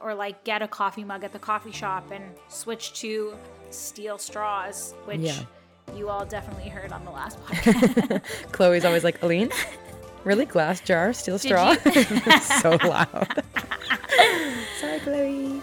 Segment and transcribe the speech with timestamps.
[0.00, 3.34] or like get a coffee mug at the coffee shop and switch to
[3.70, 5.38] steel straws, which Yeah.
[5.94, 8.22] you all definitely heard on the last podcast.
[8.52, 9.50] Chloe's always like, Aline,
[10.24, 10.44] really?
[10.46, 11.74] Glass jar, steel Did straw?
[12.60, 13.44] so loud.
[14.80, 15.62] Sorry, Chloe.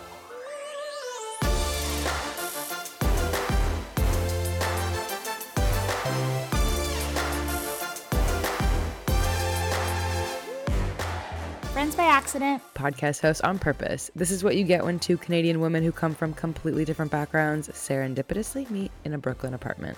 [12.03, 12.61] By accident.
[12.75, 14.11] Podcast host on purpose.
[14.13, 17.69] This is what you get when two Canadian women who come from completely different backgrounds
[17.69, 19.97] serendipitously meet in a Brooklyn apartment.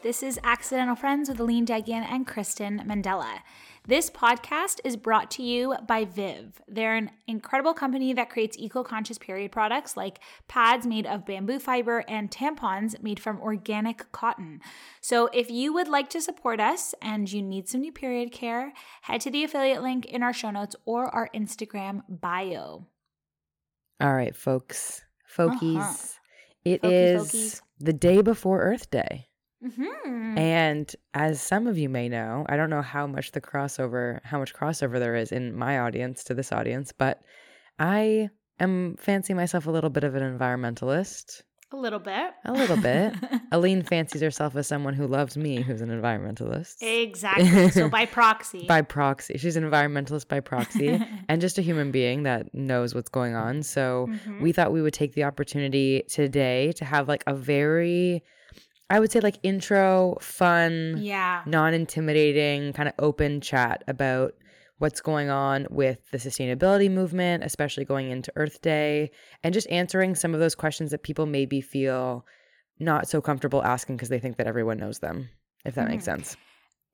[0.00, 3.40] This is Accidental Friends with Aline Degian and Kristen Mandela.
[3.84, 6.62] This podcast is brought to you by Viv.
[6.68, 11.58] They're an incredible company that creates eco conscious period products like pads made of bamboo
[11.58, 14.60] fiber and tampons made from organic cotton.
[15.00, 18.72] So, if you would like to support us and you need some new period care,
[19.02, 22.86] head to the affiliate link in our show notes or our Instagram bio.
[24.00, 25.02] All right, folks,
[25.36, 25.80] folkies.
[25.80, 25.96] Uh-huh.
[26.64, 27.60] It Folky, is folkies.
[27.80, 29.28] the day before Earth Day.
[29.64, 30.38] Mm-hmm.
[30.38, 34.38] And as some of you may know, I don't know how much the crossover, how
[34.38, 37.20] much crossover there is in my audience to this audience, but
[37.78, 38.28] I
[38.60, 41.42] am fancying myself a little bit of an environmentalist.
[41.70, 42.30] A little bit.
[42.46, 43.12] A little bit.
[43.52, 46.76] Aline fancies herself as someone who loves me, who's an environmentalist.
[46.80, 47.68] exactly.
[47.70, 48.64] So, by proxy.
[48.66, 49.36] By proxy.
[49.36, 53.62] She's an environmentalist by proxy and just a human being that knows what's going on.
[53.62, 54.40] So Mhm.
[54.40, 58.22] we thought we would take the opportunity today to have like a very,
[58.90, 61.42] I would say, like intro, fun, yeah.
[61.46, 64.34] non intimidating, kind of open chat about
[64.78, 69.10] what's going on with the sustainability movement, especially going into Earth Day,
[69.42, 72.24] and just answering some of those questions that people maybe feel
[72.78, 75.28] not so comfortable asking because they think that everyone knows them,
[75.64, 76.06] if that makes Mhm.
[76.06, 76.36] sense.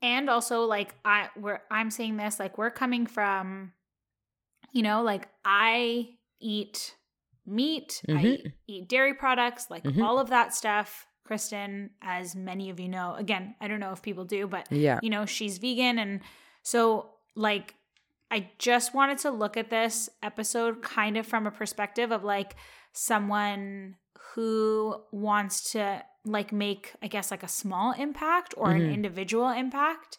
[0.03, 3.73] and also like i we're i'm saying this like we're coming from
[4.73, 6.09] you know like i
[6.41, 6.97] eat
[7.47, 8.53] meat i Mhm.
[8.67, 10.03] eat, dairy products like Mhm.
[10.05, 14.03] all of that stuff kristen as many of you know again i don't know if
[14.03, 14.99] people do but Yeah.
[15.03, 16.21] you know she's vegan and
[16.63, 17.75] so like
[18.31, 22.55] i just wanted to look at this episode kind of from a perspective of like
[22.93, 23.97] someone
[24.35, 28.95] who wants to like make i guess like a small impact or an Mhm.
[28.95, 30.19] individual impact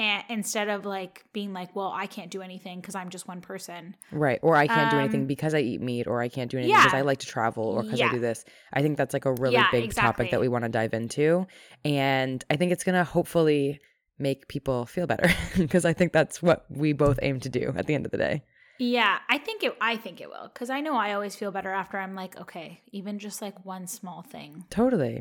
[0.00, 3.40] and instead of like being like well i can't do anything because i'm just one
[3.40, 4.38] person Right.
[4.42, 6.76] Or I can't do anything Um, because I eat meat, or I can't do anything
[6.76, 6.98] because yeah.
[6.98, 8.44] I like to travel, or because I do this.
[8.72, 10.06] I think that's like a really Yeah, big exactly.
[10.24, 11.46] topic that we want to dive into.
[11.84, 13.80] And I think it's going to hopefully
[14.18, 15.28] make people feel better
[15.58, 18.18] because I think that's what we both aim to do at the end of the
[18.28, 18.36] day.
[18.78, 21.72] yeah i think it i think it will because i know i always feel better
[21.82, 25.16] after i'm like okay even just like one small thing Totally.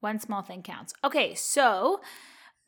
[0.00, 0.92] One small thing counts.
[1.08, 2.00] Okay, so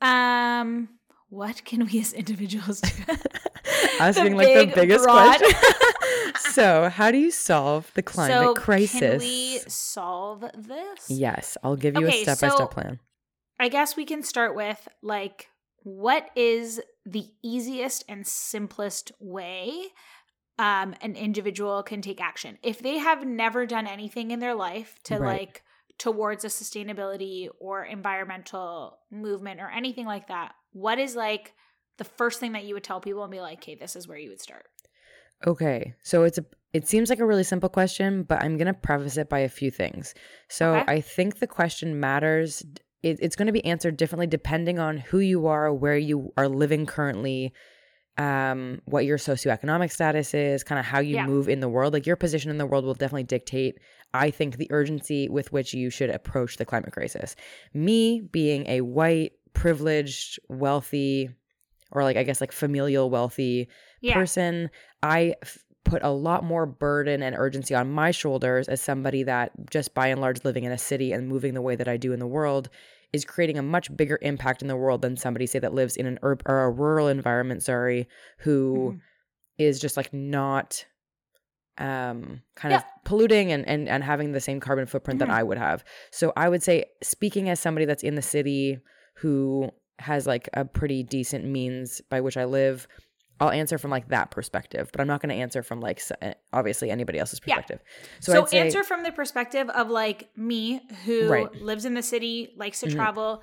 [0.02, 0.88] um
[1.36, 3.04] what can we as individuals do?
[4.00, 5.58] Asking like big, the biggest broad- question.
[6.52, 9.00] so, how do you solve the climate so crisis?
[9.00, 11.10] Can we solve this?
[11.10, 13.00] Yes, I'll give you Okay, a step by step plan.
[13.60, 15.48] I guess we can start with like
[15.82, 19.72] what is the easiest and simplest way
[20.58, 22.56] um an individual can take action.
[22.62, 25.40] If they have never done anything in their life to Right.
[25.40, 25.62] like
[25.98, 31.54] towards a sustainability or environmental movement or anything like that, what is like
[31.98, 34.18] the first thing that you would tell people and be like, "Okay, this is where
[34.18, 34.66] you would start."
[35.46, 39.16] Okay, so it's a it seems like a really simple question, but I'm gonna preface
[39.16, 40.14] it by a few things.
[40.48, 40.92] So Okay.
[40.96, 42.62] I think the question matters.
[43.02, 46.48] It, it's going to be answered differently depending on who you are, where you are
[46.48, 47.52] living currently,
[48.18, 51.26] um, what your socioeconomic status is, kind of how you Yeah.
[51.26, 51.92] move in the world.
[51.92, 53.78] Like your position in the world will definitely dictate.
[54.14, 57.36] I think the urgency with which you should approach the climate crisis.
[57.74, 61.30] Me being a white, privileged, wealthy,
[61.92, 63.68] or like I guess like familial wealthy
[64.00, 64.14] Yeah.
[64.14, 64.70] person,
[65.02, 69.52] I f- put a lot more burden and urgency on my shoulders as somebody that
[69.70, 72.12] just by and large living in a city and moving the way that I do
[72.12, 72.68] in the world
[73.12, 76.06] is creating a much bigger impact in the world than somebody say that lives in
[76.06, 79.00] an urb or a rural environment, sorry, who Mhm.
[79.58, 80.84] is just like not
[81.78, 82.78] um kind Yeah.
[82.78, 85.26] of polluting and, and and having the same carbon footprint Mhm.
[85.26, 85.84] that I would have.
[86.10, 88.78] So I would say speaking as somebody that's in the city
[89.16, 92.86] who has like a pretty decent means by which I live,
[93.40, 96.34] I'll answer from like that perspective, but I'm not going to answer from like eh,
[96.52, 97.56] obviously anybody else's Yeah.
[97.56, 97.80] perspective.
[98.20, 101.62] So, So, say, answer from the perspective of like me who Right.
[101.62, 102.94] lives in the city, likes to Mhm.
[102.94, 103.42] travel,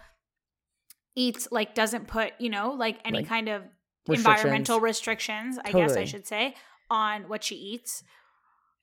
[1.15, 3.63] eats like doesn't put, you know, like any Like, kind of
[4.07, 4.19] restrictions.
[4.39, 6.55] environmental restrictions, I guess I should say,
[6.89, 8.03] on what she eats.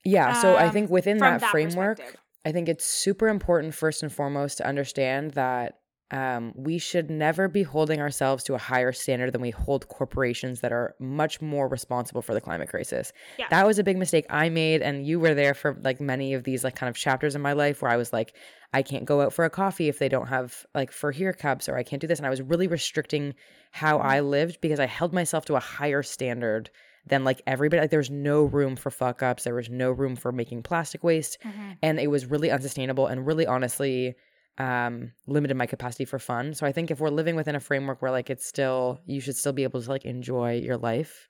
[0.04, 0.32] yeah.
[0.32, 2.00] So I um, think within that, that framework.
[2.42, 5.80] I think it's super important first and foremost to understand that
[6.12, 10.61] um, we should never be holding ourselves to a higher standard than we hold corporations
[10.61, 13.12] that are much more responsible for the climate crisis.
[13.39, 13.47] Yeah.
[13.51, 16.45] That was a big mistake I made, and you were there for like many of
[16.45, 18.35] these like kind of chapters in my life where I was like,
[18.73, 21.69] I can't go out for a coffee if they don't have like for here cups,
[21.69, 23.35] or I can't do this, and I was really restricting
[23.73, 26.71] how I lived because I held myself to a higher standard
[27.07, 27.81] than like everybody.
[27.81, 31.03] Like there was no room for fuck ups, there was no room for making plastic
[31.05, 31.77] waste, Mhm.
[31.83, 34.15] and it was really unsustainable and really honestly
[34.61, 36.53] um limited my capacity for fun.
[36.55, 39.37] So i think if we're living within a framework where like it's still you should
[39.37, 41.29] still be able to like enjoy your life.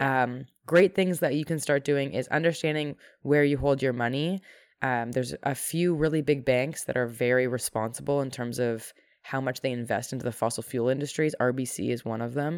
[0.00, 2.96] Um great things that you can start doing is understanding
[3.30, 4.40] where you hold your money.
[4.80, 8.92] Um there's a few really big banks that are very responsible in terms of
[9.32, 11.34] how much they invest into the fossil fuel industries.
[11.40, 12.54] Rbc is one of them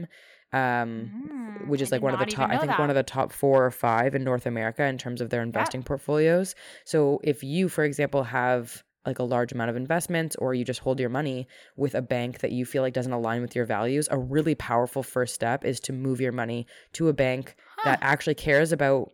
[0.52, 0.90] um
[1.34, 3.32] Mm, which is I like one of the top i think one of the top
[3.32, 6.54] four or five in north america in terms of their investing portfolios.
[6.84, 10.80] So if you for example have like a large amount of investments or you just
[10.80, 11.46] hold your money
[11.76, 15.02] with a bank that you feel like doesn't align with your values a really powerful
[15.02, 19.10] first step is to move your money to a bank that actually cares about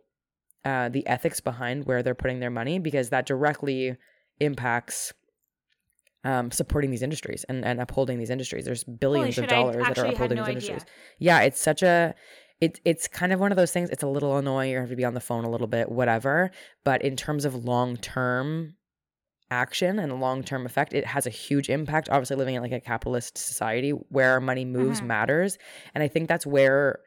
[0.63, 3.97] uh, the ethics behind where they're putting their money because that directly
[4.39, 5.13] impacts
[6.23, 8.65] um, supporting these industries and, and upholding these industries.
[8.65, 10.69] There's billions of dollars that are upholding no these idea.
[10.69, 10.93] industries.
[11.17, 12.13] Yeah, it's such a
[12.59, 13.89] it, it's kind of one of those things.
[13.89, 14.69] It's a little annoying.
[14.71, 16.51] You have to be on the phone a little bit, whatever.
[16.83, 18.75] But in terms of long term
[19.51, 22.09] action and long term effect, it has a huge impact.
[22.09, 25.05] Obviously, living in like a capitalist society where our money moves Mhm.
[25.07, 25.57] matters,
[25.93, 26.99] and I think that's where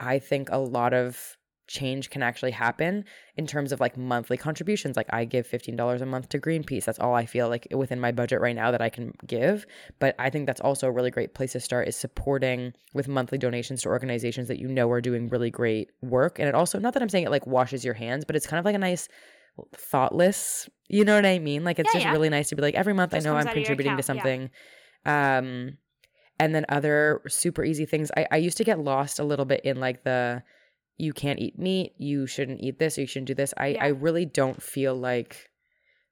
[0.00, 1.36] I think a lot of
[1.68, 3.04] change can actually happen
[3.36, 4.96] in terms of like monthly contributions.
[4.96, 6.84] Like I give $15 a month to Greenpeace.
[6.84, 9.66] That's all I feel like within my budget right now that I can give.
[10.00, 13.38] But I think that's also a really great place to start is supporting with monthly
[13.38, 16.40] donations to organizations that you know are doing really great work.
[16.40, 18.58] And it also, not that I'm saying it like washes your hands, but it's kind
[18.58, 19.08] of like a nice
[19.76, 21.64] thoughtless, you know what I mean?
[21.64, 22.12] Like it's Yeah, just yeah.
[22.12, 23.96] really nice to be like every month Just I know I'm out of your contributing
[23.96, 24.22] to account, yeah.
[24.22, 24.50] something.
[25.06, 25.78] Um
[26.38, 28.10] and then other super easy things.
[28.16, 30.42] I, I used to get lost a little bit in like the
[30.96, 33.54] you can't eat meat, you shouldn't eat this, or you shouldn't do this.
[33.56, 33.76] I.
[33.80, 35.48] I really don't feel like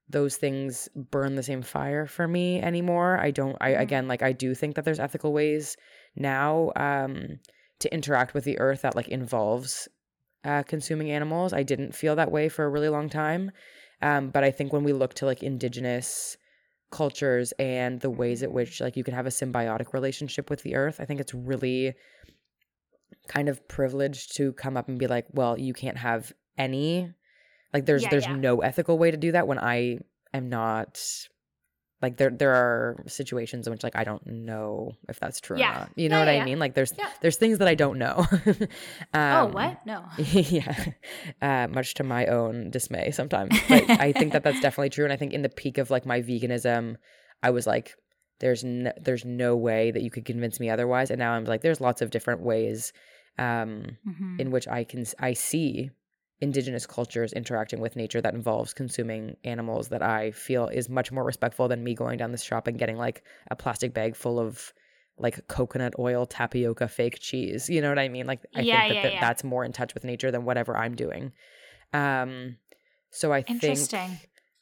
[0.08, 3.18] those things burn the same fire for me anymore.
[3.20, 3.80] I don't I Mhm.
[3.80, 5.76] again like I do think that there's ethical ways
[6.16, 7.40] now um
[7.80, 9.86] to interact with the earth that like involves
[10.44, 11.52] uh consuming animals.
[11.52, 13.50] I didn't feel that way for a really long time.
[14.02, 16.36] Um but I think when we look to like indigenous
[16.90, 20.74] cultures and the ways at which like you can have a symbiotic relationship with the
[20.74, 21.94] earth, I think it's really
[23.26, 27.12] kind of privileged to come up and be like, well, you can't have any
[27.74, 28.36] like there's Yeah, there's yeah.
[28.36, 29.98] no ethical way to do that when I
[30.32, 31.00] am not
[32.00, 35.70] like there there are situations in which like I don't know if that's true Yeah.
[35.70, 35.90] or not.
[35.96, 36.58] You know Yeah, what yeah, I mean?
[36.58, 38.24] Like there's there's things that I don't know.
[39.14, 39.84] oh, Um, what?
[39.86, 40.04] No.
[40.32, 40.84] yeah,
[41.42, 43.58] uh, much to my own dismay sometimes.
[43.68, 45.04] But I think that that's definitely true.
[45.04, 46.96] And I think in the peak of like my veganism,
[47.42, 47.94] I was like,
[48.40, 51.62] "There's no, there's no way that you could convince me otherwise." And now I'm like,
[51.62, 52.92] "There's lots of different ways
[53.38, 54.40] um, Mhm.
[54.40, 55.90] in which I can I see
[56.40, 61.24] indigenous cultures interacting with nature that involves consuming animals that I feel is much more
[61.24, 64.72] respectful than me going down this shop and getting like a plastic bag full of."
[65.20, 68.86] like coconut oil tapioca fake cheese you know what i mean like i Yeah, think
[68.86, 69.20] that, yeah, that yeah.
[69.20, 71.32] that's more in touch with nature than whatever i'm doing
[71.92, 72.56] um
[73.10, 73.92] so i think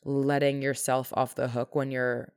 [0.04, 2.32] letting yourself off the hook when you're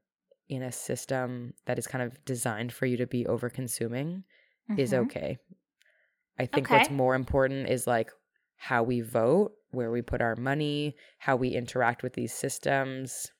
[0.49, 4.23] in a system that is kind of designed for you to be over consuming
[4.75, 4.95] is Mhm.
[4.95, 5.37] okay
[6.37, 8.11] i think what's more important is like
[8.59, 13.31] how we vote where we put our money how we interact with these systems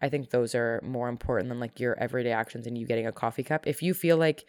[0.00, 3.12] i think those are more important than like your everyday actions and you getting a
[3.12, 4.44] coffee cup if you feel like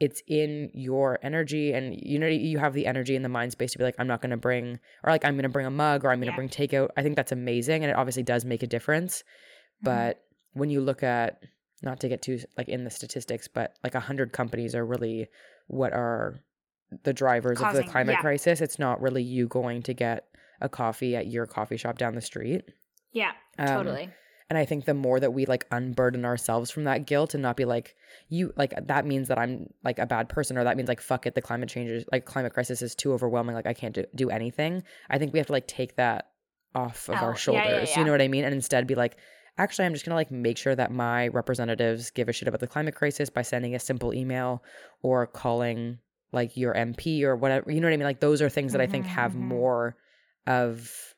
[0.00, 3.72] it's in your energy and you know you have the energy and the mind space
[3.72, 5.70] to be like i'm not going to bring or like i'm going to bring a
[5.70, 6.36] mug or i'm going to Yeah.
[6.36, 9.24] bring takeout i think that's amazing and it obviously does make a difference
[9.82, 9.84] Mhm.
[9.84, 11.42] but when you look at
[11.82, 15.26] not to get too like in the statistics but like 100 companies are really
[15.66, 16.40] what are
[17.04, 18.20] the drivers of the climate yeah.
[18.20, 20.26] crisis it's not really you going to get
[20.60, 22.62] a coffee at your coffee shop down the street
[23.12, 24.10] Yeah, Um, totally.
[24.50, 27.56] and I think the more that we like unburden ourselves from that guilt and not
[27.56, 27.94] be like,
[28.28, 31.26] you like that means that I'm like a bad person or that means like fuck
[31.26, 34.30] it, the climate changes like climate crisis is too overwhelming, like I can't do, do
[34.30, 34.82] anything.
[35.10, 36.30] I think we have to like take that
[36.74, 37.22] off of Out.
[37.22, 37.90] our Yeah, shoulders.
[37.90, 38.44] yeah, You know what I mean?
[38.44, 39.16] And instead be like,
[39.58, 42.66] actually I'm just gonna like make sure that my representatives give a shit about the
[42.66, 44.62] climate crisis by sending a simple email
[45.02, 45.98] or calling
[46.32, 47.70] like your MP or whatever.
[47.72, 48.06] You know what I mean?
[48.06, 49.36] Like those are things that I think Mhm, have mhm.
[49.40, 49.96] more
[50.46, 51.14] of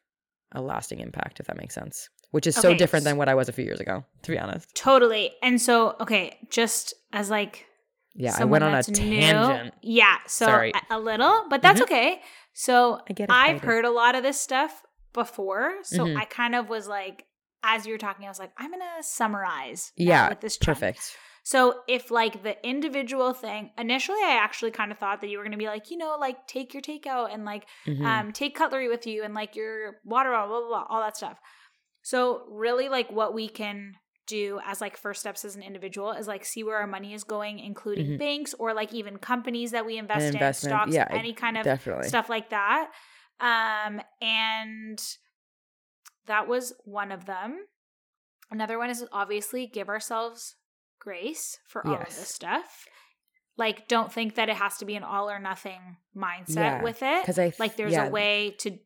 [0.53, 2.09] a lasting impact, if that makes sense.
[2.33, 4.73] Which is so different than what I was a few years ago, to be honest.
[4.75, 5.33] Totally.
[5.43, 7.67] And so, okay, just as like
[8.15, 9.75] Yeah, I went on a new- tangent.
[9.83, 10.73] Yeah, so Sorry.
[10.91, 11.85] a, a little, but that's Mhm.
[11.85, 12.23] okay.
[12.53, 16.17] So I get I've heard a lot of this stuff before, so Mhm.
[16.17, 17.27] I kind of was like,
[17.65, 19.93] as you were talking, I was like, I'm gonna summarize.
[19.97, 20.79] Yeah, with this chunk.
[20.79, 21.17] Perfect.
[21.43, 25.45] So if like the individual thing, initially I actually kind of thought that you were
[25.45, 28.05] gonna be like, you know, like take your takeout and like Mhm.
[28.05, 31.17] um take cutlery with you and like your water bottle, blah, blah blah all that
[31.17, 31.39] stuff.
[32.03, 33.95] So really like what we can
[34.27, 37.25] do as like first steps as an individual is like see where our money is
[37.25, 38.19] going, including Mhm.
[38.19, 42.09] banks or like even companies that we invest in, stocks, yeah, any kind of Definitely.
[42.09, 42.91] stuff like that.
[43.41, 45.01] Um, and
[46.27, 47.67] that was one of them.
[48.51, 50.57] Another one is obviously give ourselves
[51.01, 52.87] grace for all of this stuff.
[53.57, 57.03] Like, don't think that it has to be an all or nothing mindset Yeah, with
[57.03, 57.23] it.
[57.23, 58.79] Because I Like, there's yeah, a way to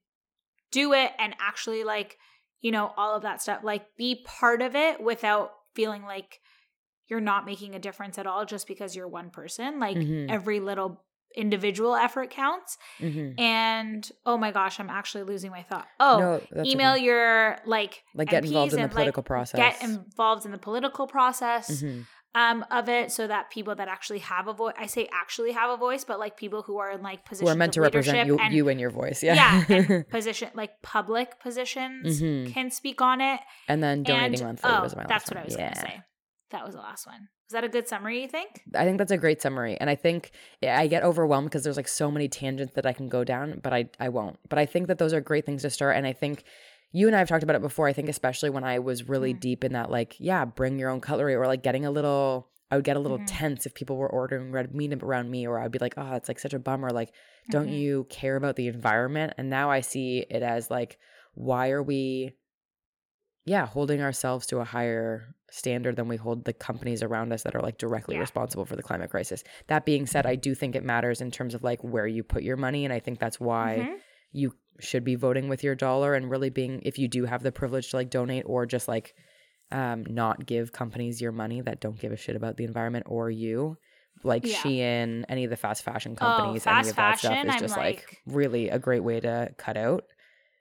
[0.72, 2.18] do it and actually, like,
[2.60, 3.62] you know, all of that stuff.
[3.62, 6.40] Like, be part of it without feeling like
[7.06, 9.78] you're not making a difference at all just because you're one person.
[9.78, 10.30] Like, Mhm.
[10.30, 12.78] every little individual effort counts.
[13.00, 13.38] mhm.
[13.40, 15.86] And oh my gosh, I'm actually losing my thought.
[16.00, 17.02] Oh, No, email okay.
[17.04, 19.58] your like Like, get involved in the like, political process.
[19.58, 22.06] Get involved in the political process Mhm.
[22.36, 24.74] um, of it, so that people that actually have a voice.
[24.76, 27.50] I say actually have a voice, but like people who are in like Who positions
[27.50, 29.22] are meant to represent you, and you and your voice.
[29.22, 29.64] Yeah.
[29.68, 32.52] yeah, position like public positions Mhm.
[32.52, 33.40] can speak on it.
[33.68, 35.42] And then donating and monthly oh, was my that's what one.
[35.42, 35.74] I was yeah.
[35.74, 36.02] gonna say.
[36.54, 37.28] That was the last one.
[37.48, 38.22] Was that a good summary?
[38.22, 38.62] You think?
[38.76, 39.76] I think that's a great summary.
[39.76, 40.30] And I think
[40.62, 43.72] I get overwhelmed because there's like so many tangents that I can go down, but
[43.72, 44.38] I, I won't.
[44.48, 45.96] But I think that those are great things to start.
[45.96, 46.44] And I think
[46.92, 47.88] you and I have talked about it before.
[47.88, 49.40] I think especially when I was really Mm.
[49.40, 52.76] deep in that, like, yeah, bring your own cutlery or like getting a little, I
[52.76, 53.26] would get a little Mhm.
[53.26, 56.28] tense if people were ordering red meat around me, or I'd be like, oh, it's
[56.28, 56.90] like such a bummer.
[56.90, 57.12] Like,
[57.50, 57.78] don't Mhm.
[57.78, 59.34] you care about the environment?
[59.38, 60.98] And now I see it as like,
[61.34, 62.36] why are we,
[63.44, 67.54] yeah, holding ourselves to a higher standard than we hold the companies around us that
[67.54, 68.20] are like directly Yeah.
[68.22, 69.44] responsible for the climate crisis.
[69.68, 72.42] That being said, I do think it matters in terms of like where you put
[72.42, 72.84] your money.
[72.84, 73.98] And I think that's why Mhm.
[74.32, 77.52] you should be voting with your dollar and really being, if you do have the
[77.52, 79.14] privilege to like donate or just like
[79.70, 83.30] um, not give companies your money that don't give a shit about the environment or
[83.30, 83.76] you.
[84.22, 84.56] Like Yeah.
[84.56, 87.76] Shein, any of the fast fashion Oh, companies, any of that stuff is I'm just
[87.76, 90.04] like, like- really a great way to cut out.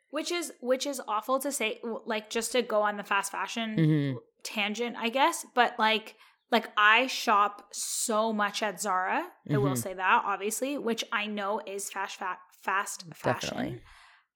[0.10, 1.80] Which is which is awful to say.
[2.06, 4.16] Like just to go on the fast fashion Mhm.
[4.44, 5.46] Tangent, I guess.
[5.56, 6.16] But like
[6.52, 9.32] like I shop so much at Zara.
[9.52, 9.78] I will Mhm.
[9.78, 13.50] say that, obviously, which I know is fast fa- fast fashion.
[13.50, 13.82] Definitely.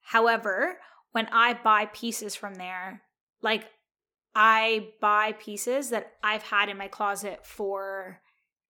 [0.01, 0.79] However,
[1.11, 3.03] when I buy pieces from there,
[3.41, 3.69] like
[4.33, 8.21] I buy pieces that I've had in my closet for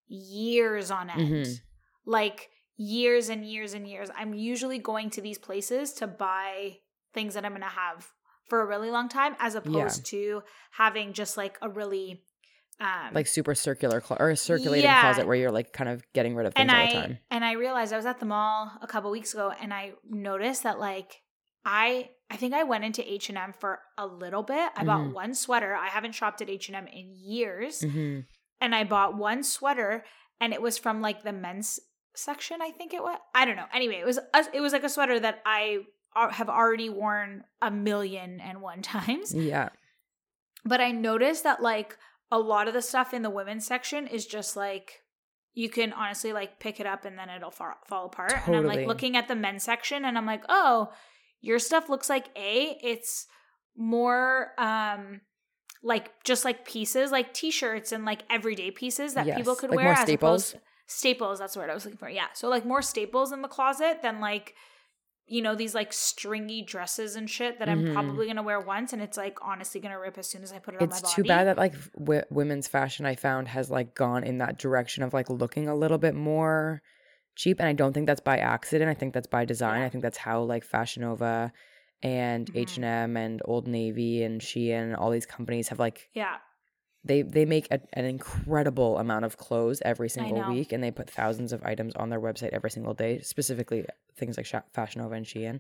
[0.08, 1.22] years on end.
[1.22, 1.60] Mhm.
[2.06, 4.10] Like years and years and years.
[4.16, 6.80] I'm usually going to these places to buy
[7.14, 8.12] things that I'm going to have
[8.50, 12.24] for a really long time as opposed to having just like a really
[12.80, 15.02] um Like super circular clo- or a circulating Yeah.
[15.02, 17.20] closet where you're like kind of getting rid of things and all I the time.
[17.32, 20.64] and I realized I was at the mall a couple weeks ago and I noticed
[20.64, 21.22] that like
[21.66, 24.70] I I think I went into H&M for a little bit.
[24.76, 25.14] I bought Mhm.
[25.14, 25.74] one sweater.
[25.76, 28.20] I haven't shopped at H&M in years hmm
[28.62, 30.04] and I bought one sweater
[30.40, 31.80] and it was from like the men's
[32.16, 33.18] section I think it was.
[33.36, 33.66] I don't know.
[33.74, 35.80] Anyway, it was a, it was like a sweater that I
[36.32, 39.34] have already worn a million and one times.
[39.34, 39.70] Yeah.
[40.66, 41.98] But I noticed that like
[42.32, 45.02] a lot of the stuff in the women's section is just like
[45.54, 48.34] you can honestly like pick it up and then it'll fall, fall apart.
[48.46, 50.92] And I'm like looking at the men's section and I'm like, "Oh,
[51.42, 53.28] your stuff looks like A, it's
[53.76, 55.22] more um
[55.84, 59.94] like just like pieces, like t-shirts and like everyday pieces that people could Like wear
[59.94, 60.52] as staples?
[60.52, 62.10] opposed staples, that's what I was looking for.
[62.10, 62.28] Yeah.
[62.34, 64.56] So like more staples in the closet than like
[65.28, 67.72] you know these like stringy dresses and shit that Mhm.
[67.72, 70.60] I'm probably gonna wear once, and it's like honestly gonna rip as soon as I
[70.60, 71.06] put it It's on my body.
[71.06, 74.58] It's too bad that like w- women's fashion I found has like gone in that
[74.58, 76.82] direction of like looking a little bit more
[77.36, 78.90] cheap and I don't think that's by accident.
[78.90, 79.82] I think that's by design.
[79.84, 81.52] I think that's how like Fashion Nova
[82.02, 82.50] and.
[82.56, 86.38] H&M and Old Navy and Shein all these companies have like yeah,
[87.08, 91.10] they they make a, an incredible amount of clothes every single week and they put
[91.10, 93.86] thousands of items on their website every single day specifically
[94.18, 95.60] things like Fashion Nova and Shein.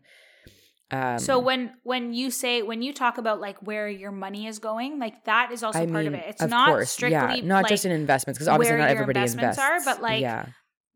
[0.89, 4.59] Um, so when when you say when you talk about like where your money is
[4.59, 6.23] going, like that is also I part mean, of it.
[6.29, 9.19] It's of not course, strictly yeah, not like, just in investments because obviously not everybody
[9.19, 9.87] investments invests.
[9.87, 10.45] are, but, like, yeah,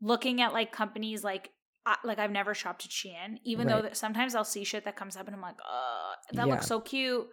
[0.00, 1.50] looking at like companies like
[1.84, 4.96] I, like I've never shopped at Shein, even though that sometimes I'll see shit that
[4.96, 6.52] comes up and I'm like, oh, that Yeah.
[6.54, 7.26] looks so cute,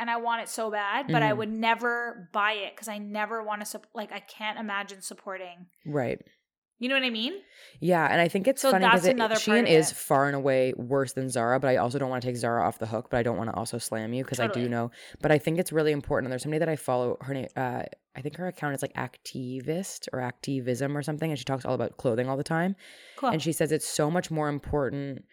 [0.00, 1.36] and I want it so bad, but I Mhm.
[1.36, 5.66] would never buy it because I never want to sup- like I can't imagine supporting.
[5.86, 6.20] right.
[6.82, 7.34] You know what I mean?
[7.80, 9.94] Yeah, and I think it's So funny because part Shein is it.
[9.96, 12.78] far and away worse than Zara, but I also don't want to take Zara off
[12.78, 14.90] the hook, but I don't want to also slam you because I do know.
[15.20, 16.28] But I think it's really important.
[16.28, 17.18] And there's somebody that I follow.
[17.20, 17.82] Her name, uh,
[18.16, 21.74] I think her account is like Activist or Activism or something, and she talks all
[21.74, 22.76] about clothing all the time.
[23.16, 23.28] Cool.
[23.28, 25.26] And she says it's so much more important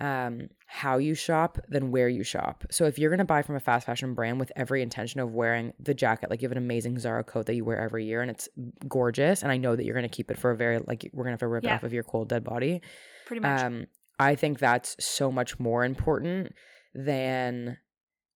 [0.00, 2.64] um, how you shop than where you shop.
[2.70, 5.72] So if you're gonna buy from a fast fashion brand with every intention of wearing
[5.78, 8.30] the jacket, like you have an amazing Zara coat that you wear every year and
[8.30, 8.48] it's
[8.88, 11.34] gorgeous, and I know that you're gonna keep it for a very like we're gonna
[11.34, 11.74] have to rip it Yeah.
[11.76, 12.82] off of your cold dead body.
[13.26, 13.62] Pretty much.
[13.62, 13.86] Um,
[14.18, 16.54] I think that's so much more important
[16.94, 17.78] than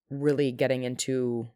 [0.09, 1.49] really getting into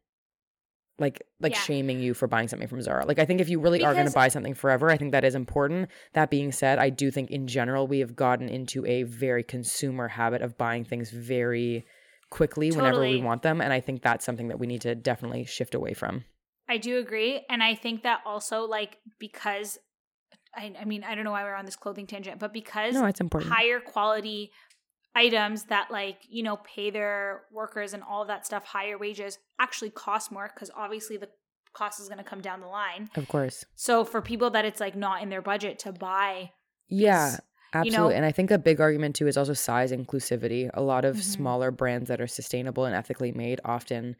[1.01, 1.60] like like Yeah.
[1.60, 3.05] shaming you for buying something from Zara.
[3.05, 5.25] Like I think if you really are going to buy something forever, I think that
[5.25, 5.89] is important.
[6.13, 10.08] That being said, I do think in general we have gotten into a very consumer
[10.08, 11.86] habit of buying things very
[12.29, 15.43] quickly whenever we want them and I think that's something that we need to definitely
[15.43, 16.24] shift away from.
[16.70, 17.46] I do agree.
[17.50, 19.77] And I think that also, like, because
[20.55, 23.05] I, I mean, I don't know why we're on this clothing tangent, but because No,
[23.05, 23.51] it's important.
[23.51, 24.51] higher quality
[25.15, 29.38] items that, like, you know, pay their workers and all of that stuff, higher wages
[29.60, 31.30] actually cost more because obviously the
[31.74, 33.10] cost is going to come down the line.
[33.15, 33.63] of course.
[33.75, 36.51] So for people that it's like not in their budget to buy,
[36.89, 37.38] Yeah,
[37.74, 37.89] absolutely.
[37.91, 40.70] you know- and I think a big argument too is also size inclusivity.
[40.74, 41.22] A lot of Mhm.
[41.22, 44.15] smaller brands that are sustainable and ethically made often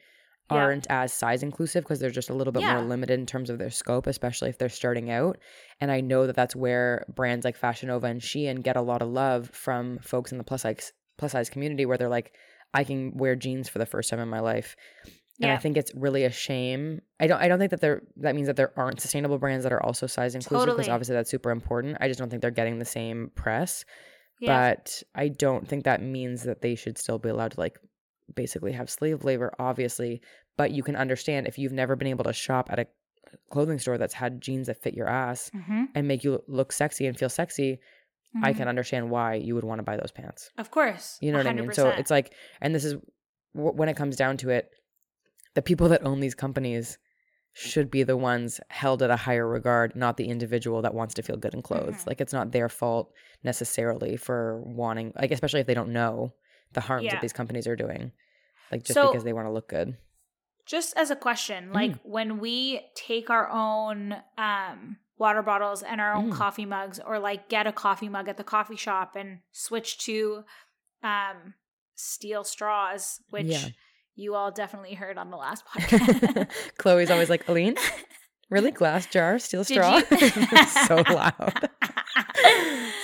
[0.51, 0.58] Yeah.
[0.63, 2.75] aren't as size inclusive because they're just a little bit Yeah.
[2.75, 5.38] more limited in terms of their scope, especially if they're starting out.
[5.79, 9.01] And I know that that's where brands like Fashion Nova and Shein get a lot
[9.01, 12.34] of love from folks in the plus size plus size community where they're like,
[12.74, 14.75] I can wear jeans for the first time in my life.
[15.41, 17.01] And I think it's really a shame.
[17.20, 19.74] I don't I don't think that there that means that there aren't sustainable brands that
[19.74, 20.93] are also size inclusive because Totally.
[20.93, 21.98] obviously that's super important.
[22.00, 23.84] I just don't think they're getting the same press.
[24.39, 27.79] yeah, But I don't think that means that they should still be allowed to like
[28.36, 30.22] basically have slave labor, obviously.
[30.58, 32.88] But you can understand if you've never been able to shop at a
[33.50, 37.08] clothing store that's had jeans that fit your ass Mhm, and make you look sexy
[37.08, 37.79] and feel sexy,
[38.43, 38.58] I mhm.
[38.58, 40.50] can understand why you would want to buy those pants.
[40.58, 41.72] of course, You know what I mean?
[41.74, 42.93] So it's like, and this is
[43.53, 44.70] wh- when it comes down to it,
[45.53, 46.98] the people that own these companies
[47.53, 51.22] should be the ones held at a higher regard, not the individual that wants to
[51.22, 52.03] feel good in clothes.
[52.03, 52.08] Mhm.
[52.08, 53.12] Like it's not their fault
[53.43, 56.34] necessarily for wanting, like especially if they don't know
[56.72, 57.12] the harms Yeah.
[57.15, 58.13] that these companies are doing,
[58.72, 59.98] like just So- because they want to look good.
[60.65, 62.00] Just as a question like Mm.
[62.03, 66.36] when we take our own um water bottles and our own Mm.
[66.36, 70.44] coffee mugs or like get a coffee mug at the coffee shop and switch to
[71.03, 71.53] um
[71.96, 73.68] steel straws which Yeah.
[74.15, 77.76] you all definitely heard on the last podcast Chloe's always like, Aline,
[78.50, 78.71] really?
[78.71, 80.00] Glass jar, steel Did straw?
[80.88, 81.69] so loud.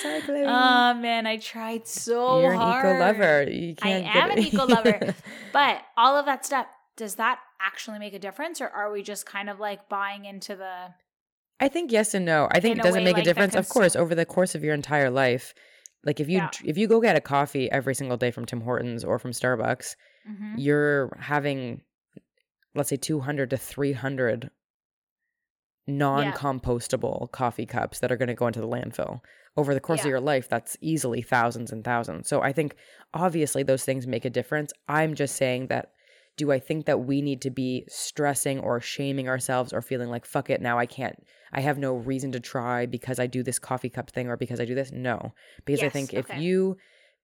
[0.02, 0.44] Sorry, Chloe.
[0.46, 3.44] oh man i tried so You're an eco lover.
[3.44, 5.16] You can't get am an eco lover.
[5.54, 6.66] but all of that stuff
[6.96, 10.56] does that actually make a difference or are we just kind of like buying into
[10.56, 10.94] the
[11.60, 12.48] I think yes and no.
[12.52, 14.64] I think it doesn't make a like, that difference, of course, over the course of
[14.64, 15.56] your entire life.
[16.04, 16.52] Like if you Yeah.
[16.64, 19.96] if you go get a coffee every single day from Tim Hortons or from Starbucks,
[20.30, 20.54] Mhm.
[20.58, 21.82] you're having
[22.76, 24.52] let's say 200 to 300
[25.88, 29.22] non-compostable coffee cups that are going to go into the landfill.
[29.56, 30.06] Over the course Yeah.
[30.06, 32.28] of your life, that's easily thousands and thousands.
[32.30, 32.76] So I think
[33.14, 34.72] obviously those things make a difference.
[34.88, 35.92] I'm just saying that
[36.38, 40.26] do I think that we need to be stressing or shaming ourselves or feeling like
[40.26, 41.18] fuck it now I can't
[41.52, 44.60] I have no reason to try because I do this coffee cup thing or because
[44.60, 44.92] I do this?
[44.92, 45.34] No.
[45.66, 46.78] Because I Yes, think if you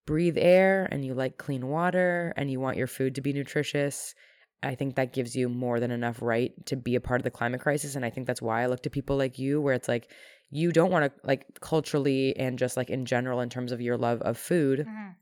[0.06, 4.16] breathe air and you like clean water and you want your food to be nutritious,
[4.62, 7.32] I think that gives you more than enough right to be a part of the
[7.32, 7.96] climate crisis.
[7.96, 10.10] And I think that's why I look to people like you, where it's like
[10.50, 13.98] you don't want to, like, culturally and just like in general, in terms of your
[13.98, 15.16] love of food, Mhm.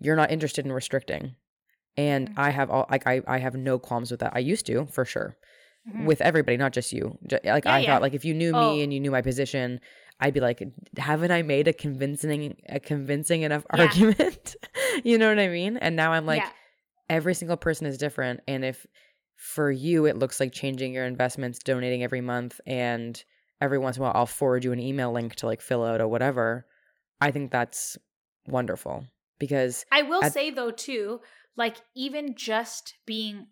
[0.00, 1.36] you're not interested in restricting.
[1.98, 2.34] And Mhm.
[2.38, 4.32] I have all, like, I, I have no qualms with that.
[4.34, 5.36] I used to, for sure,
[5.90, 6.06] Mhm.
[6.06, 7.18] with everybody, not just you.
[7.26, 7.86] Ju- Like, Yeah, I yeah.
[7.92, 8.72] thought, like, if you knew Oh.
[8.72, 9.80] me and you knew my position,
[10.20, 10.62] I'd be like,
[10.96, 13.82] haven't I made a convincing, a convincing enough Yeah.
[13.82, 14.56] argument?
[15.04, 15.76] you know what I mean?
[15.76, 16.44] And now I'm like,
[17.10, 18.86] every single person is different and if
[19.34, 23.24] for you it looks like changing your investments donating every month and
[23.62, 26.00] every once in a while i'll forward you an email link to like fill out
[26.02, 26.66] or whatever
[27.22, 27.96] i think that's
[28.46, 29.06] wonderful
[29.38, 31.20] because I will at- say though too,
[31.58, 33.48] like even just being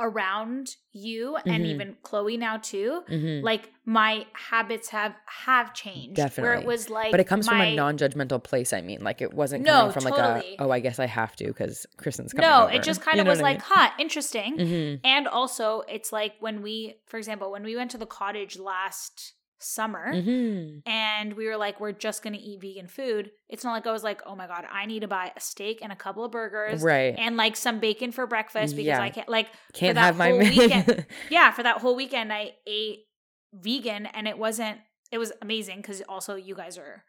[0.00, 1.68] around you and Mhm.
[1.68, 6.16] even Chloe now too, mhm, like my habits have have changed.
[6.16, 6.42] Definitely.
[6.50, 9.32] Where it was like but it comes from a non-judgmental place i mean like it
[9.32, 10.56] wasn't No, coming from like totally.
[10.58, 12.72] a oh i guess i have to because kristen's coming No, over.
[12.72, 14.56] it just kind You of was what I like, huh, interesting.
[14.56, 14.66] mean?
[14.66, 15.00] Mhm.
[15.04, 19.34] And also it's like when we for example, when we went to the cottage last
[19.64, 20.82] summer Mhm.
[20.86, 23.30] and we were like, we're just gonna eat vegan food.
[23.48, 25.80] It's not like I was like, oh my god, I need to buy a steak
[25.82, 29.02] and a couple of burgers right and like some bacon for breakfast because Yeah.
[29.02, 33.06] I can't like can't have my weekend- yeah, for that whole weekend I ate
[33.52, 34.78] vegan and it wasn't
[35.10, 37.04] it was amazing because also you guys are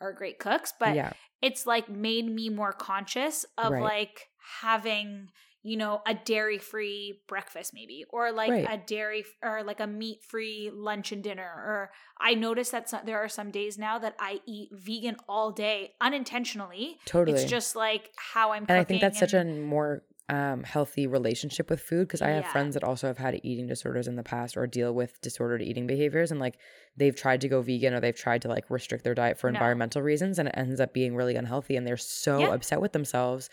[0.00, 3.82] are great cooks, but yeah it's like made me more conscious of Right.
[3.82, 4.28] like
[4.60, 5.28] having
[5.62, 8.66] you know, a dairy free breakfast, maybe, or like Right.
[8.68, 11.42] a dairy or like a meat free lunch and dinner.
[11.44, 15.52] Or I notice that some, there are some days now that I eat vegan all
[15.52, 16.98] day unintentionally.
[17.04, 17.40] Totally.
[17.40, 21.68] It's just like how I'm and I think that's such a more um, healthy relationship
[21.68, 22.52] with food because I have Yeah.
[22.52, 25.86] friends that also have had eating disorders in the past or deal with disordered eating
[25.88, 26.56] behaviors and like
[26.96, 29.56] they've tried to go vegan or they've tried to like restrict their diet for No.
[29.56, 32.54] environmental reasons and it ends up being really unhealthy and they're so Yeah.
[32.54, 33.50] upset with themselves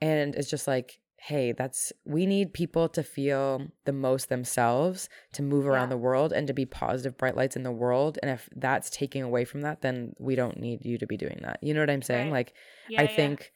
[0.00, 5.42] and it's just like hey that's we need people to feel the most themselves to
[5.42, 8.48] move around the world and to be positive bright lights in the world and if
[8.54, 11.74] that's taking away from that then we don't need you to be doing that you
[11.74, 12.46] know what i'm saying Right.
[12.46, 12.54] like
[12.88, 13.08] Yeah, I yeah.
[13.08, 13.52] think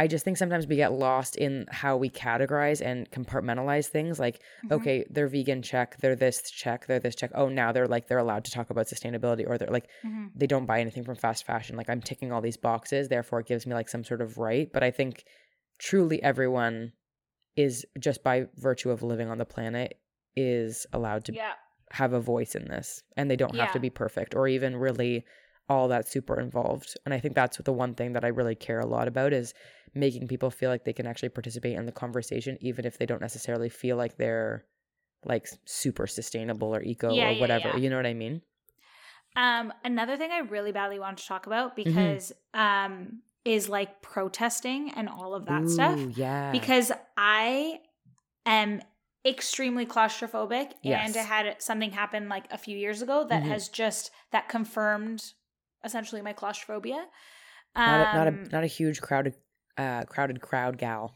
[0.00, 4.40] I just think sometimes we get lost in how we categorize and compartmentalize things like
[4.64, 4.72] Mhm.
[4.72, 8.18] okay they're vegan check they're this check they're this check oh now they're like they're
[8.18, 10.30] allowed to talk about sustainability or they're like Mhm.
[10.34, 13.46] they don't buy anything from fast fashion like I'm ticking all these boxes therefore it
[13.46, 15.24] gives me like some sort of right but I think
[15.78, 16.92] truly everyone
[17.56, 19.98] is just by virtue of living on the planet
[20.36, 21.54] is allowed to yeah.
[21.90, 25.24] have a voice in this and they don't have to be perfect or even really
[25.68, 28.80] all that super involved and i think that's the one thing that i really care
[28.80, 29.52] a lot about is
[29.94, 33.20] making people feel like they can actually participate in the conversation even if they don't
[33.20, 34.64] necessarily feel like they're
[35.24, 37.78] like super sustainable or eco Yeah, or whatever yeah.
[37.78, 38.42] you know what i mean
[39.36, 42.16] Um, another thing I really badly want to talk about Mm-hmm.
[42.16, 46.08] because um is like protesting and all of that stuff.
[46.16, 47.80] Yeah Because I
[48.44, 48.82] am
[49.24, 51.14] extremely claustrophobic Yes.
[51.14, 53.48] and I had something happen like a few years ago that Mhm.
[53.48, 55.22] has just that confirmed
[55.84, 57.06] essentially my claustrophobia.
[57.86, 59.34] not, a, not a Um, not a huge crowded
[59.78, 61.14] uh crowded crowd gal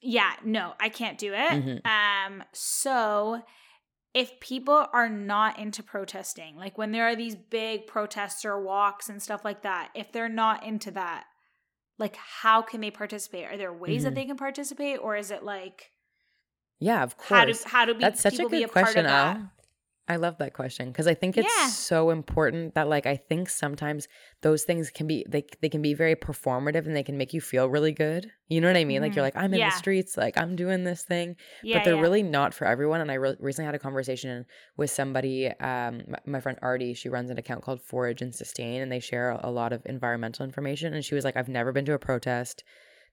[0.00, 1.50] yeah, no, I can't do it.
[1.50, 1.84] Mhm.
[1.84, 3.42] Um, so
[4.14, 9.08] if people are not into protesting, like when there are these big protests or walks
[9.08, 11.24] and stuff like that, if they're not into that,
[11.98, 13.46] like how can they participate?
[13.46, 14.04] Are there ways Mhm.
[14.04, 15.90] that they can participate, or is it like
[16.78, 17.28] yeah of course.
[17.28, 19.36] how do how do be, That's such a good question, of that?
[19.38, 19.50] Al.
[20.08, 21.68] I love that question because I think it's Yeah.
[21.68, 24.08] so important that like I think sometimes
[24.40, 27.40] those things can be they they can be very performative and they can make you
[27.40, 28.30] feel really good.
[28.48, 29.02] You know what I mean?
[29.02, 29.68] Like you're like I'm in Yeah.
[29.70, 33.00] the streets, like I'm doing this thing, Yeah, but they're really not for everyone.
[33.02, 34.46] And I re- recently had a conversation
[34.78, 36.94] with somebody, um, my, my friend Artie.
[36.94, 40.44] She runs an account called Forage and Sustain, and they share a lot of environmental
[40.44, 40.94] information.
[40.94, 42.64] And she was like, I've never been to a protest.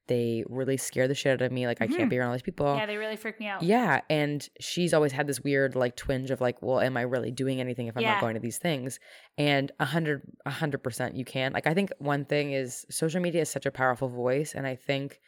[0.08, 1.65] They really scare the shit out of me.
[1.68, 1.98] Like I Mhm.
[1.98, 2.76] can't be around all these people.
[2.76, 3.63] yeah, they really freak me out.
[3.63, 7.32] Yeah, and she's always had this weird like twinge of like, well, am I really
[7.32, 8.12] doing anything if I'm Yeah.
[8.13, 9.00] not going to these things?
[9.38, 11.54] And a hundred, a hundred percent, you can.
[11.54, 14.76] Like, I think one thing is social media is such a powerful voice, and I
[14.76, 15.20] think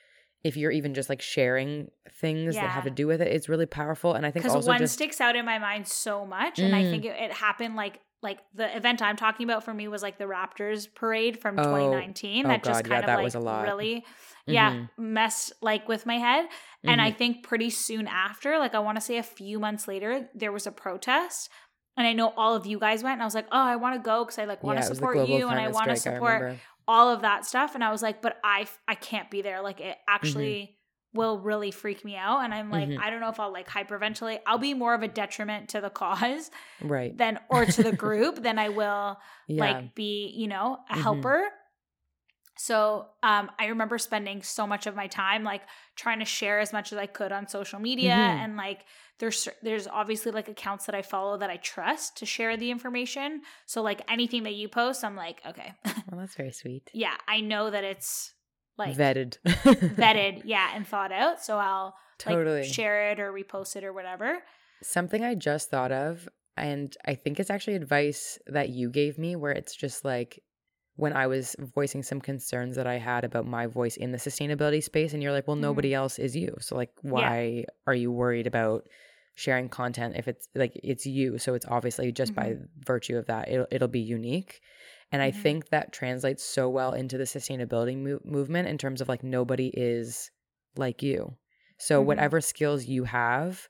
[0.43, 1.89] if you're even just like sharing
[2.21, 4.13] things that have to do with it, it's really powerful.
[4.13, 6.75] And I think because also one just sticks out in my mind so much and
[6.75, 6.91] i Mm.
[6.91, 10.17] think it, it happened like like the event i'm talking about for me was like
[10.17, 11.63] the raptors parade from Oh.
[11.63, 13.63] 2019 Oh that just God, yeah, kind of that like was a lot.
[13.63, 14.05] really
[14.47, 14.89] yeah Mhm.
[14.97, 16.47] messed like with my head
[16.83, 17.17] and i Mhm.
[17.17, 20.65] think pretty soon after like i want to say a few months later there was
[20.65, 21.49] a protest
[21.95, 23.95] and i know all of you guys went and i was like oh i want
[23.95, 26.57] to go because i like want to the support you and i want to support
[26.87, 29.79] all of that stuff and i was like but i i can't be there like
[29.81, 30.76] it Mm-hmm.
[31.13, 32.99] Will really freak me out and i'm like Mhm.
[33.01, 35.89] i don't know if i'll like hyperventilate i'll be more of a detriment to the
[36.01, 37.17] cause right.
[37.17, 39.17] than or to the group than i will
[39.47, 39.61] Yeah.
[39.65, 41.01] like be you know a Mhm.
[41.01, 41.43] helper
[42.59, 45.61] so um i remember spending so much of my time like
[45.95, 48.39] trying to share as much as i could on social media Mhm.
[48.43, 48.85] and like
[49.19, 53.41] there's there's obviously like accounts that i follow that i trust to share the information
[53.67, 55.73] so like anything that you post i'm like okay
[56.09, 56.89] well, that's very sweet.
[56.93, 58.33] yeah i know that it's
[58.77, 59.37] like vetted.
[59.45, 62.61] vetted yeah and thought out so i'll Totally.
[62.61, 64.39] like share it or repost it or whatever
[64.83, 69.35] Something I just thought of, and I think it's actually advice that you gave me,
[69.35, 70.39] where it's just like
[70.97, 74.83] when I was voicing some concerns that I had about my voice in the sustainability
[74.83, 75.61] space, and you're like, well, Mhm.
[75.61, 76.55] nobody else is you.
[76.59, 78.87] So, like, why are you worried about
[79.33, 81.39] sharing content if it's like it's you?
[81.39, 84.61] So, it's obviously just by virtue of that, it'll, it'll be unique.
[85.11, 85.31] And I Mhm.
[85.31, 89.69] think that translates so well into the sustainability mo- movement in terms of like, nobody
[89.73, 90.31] is
[90.75, 91.37] like you.
[91.77, 92.01] So, Mhm.
[92.01, 93.67] whatever skills you have,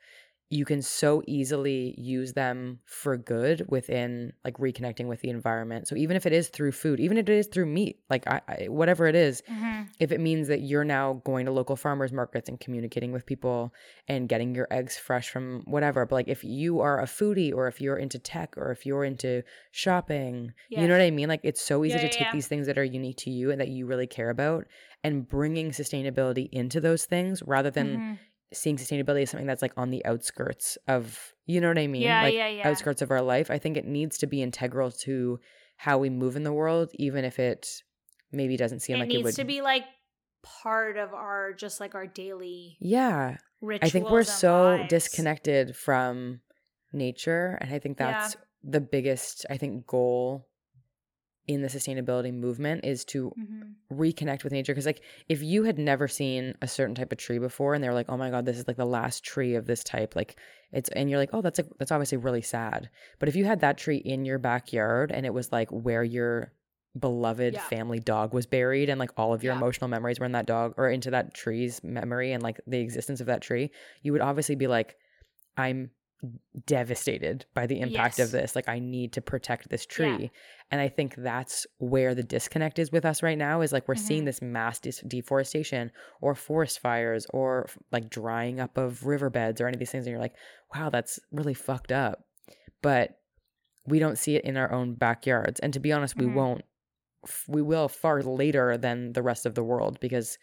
[0.49, 5.87] you can so easily use them for good within like reconnecting with the environment.
[5.89, 8.41] So even if it is through food, even if it is through meat, like I,
[8.47, 9.87] I whatever it is, Mhm.
[9.99, 13.73] if it means that you're now going to local farmers markets and communicating with people
[14.07, 17.67] and getting your eggs fresh from whatever, but like if you are a foodie or
[17.67, 20.81] if you're into tech or if you're into shopping, Yeah.
[20.81, 21.27] you know what I mean?
[21.27, 23.51] Like it's so easy Yeah, to yeah, take these things that are unique to you
[23.51, 24.65] and that you really care about
[25.03, 28.17] and bringing sustainability into those things rather than Mhm.
[28.53, 32.03] Seeing sustainability as something that's like on the outskirts of you know what I mean?
[32.03, 32.67] Yeah, like yeah, yeah.
[32.67, 33.49] outskirts of our life.
[33.51, 35.39] I think it needs to be integral to
[35.77, 37.81] how we move in the world, even if it
[38.31, 39.83] maybe doesn't seem it like it would to be like
[40.43, 43.37] part of our just like our daily Yeah.
[43.81, 44.89] I think we're so lives.
[44.89, 46.41] disconnected from
[46.93, 47.57] nature.
[47.61, 48.11] And I think Yeah.
[48.11, 50.47] that's the biggest, I think, goal
[51.47, 53.75] in the sustainability movement is to Mhm.
[53.97, 54.73] Reconnect with nature.
[54.73, 57.87] Cause like if you had never seen a certain type of tree before and they
[57.87, 60.37] were like, oh my God, this is like the last tree of this type, like
[60.71, 62.89] it's and you're like, oh, that's like that's obviously really sad.
[63.19, 66.53] But if you had that tree in your backyard and it was like where your
[66.99, 67.59] beloved Yeah.
[67.61, 69.57] family dog was buried and like all of your Yeah.
[69.59, 73.21] emotional memories were in that dog or into that tree's memory and like the existence
[73.21, 74.95] of that tree, you would obviously be like,
[75.57, 75.91] I'm
[76.65, 78.27] devastated by the impact Yes.
[78.27, 78.55] of this.
[78.55, 80.17] Like I need to protect this tree.
[80.23, 80.27] Yeah.
[80.71, 83.95] And I think that's where the disconnect is with us right now is like we're
[83.95, 84.25] seeing Mhm.
[84.25, 89.75] this mass dis- deforestation or forest fires or like drying up of riverbeds or any
[89.75, 90.35] of these things and you're like,
[90.75, 92.25] "Wow, that's really fucked up."
[92.81, 93.19] But
[93.85, 95.59] we don't see it in our own backyards.
[95.61, 96.33] And to be honest, we Mhm.
[96.33, 96.61] won't
[97.47, 100.37] we will far later than the rest of the world because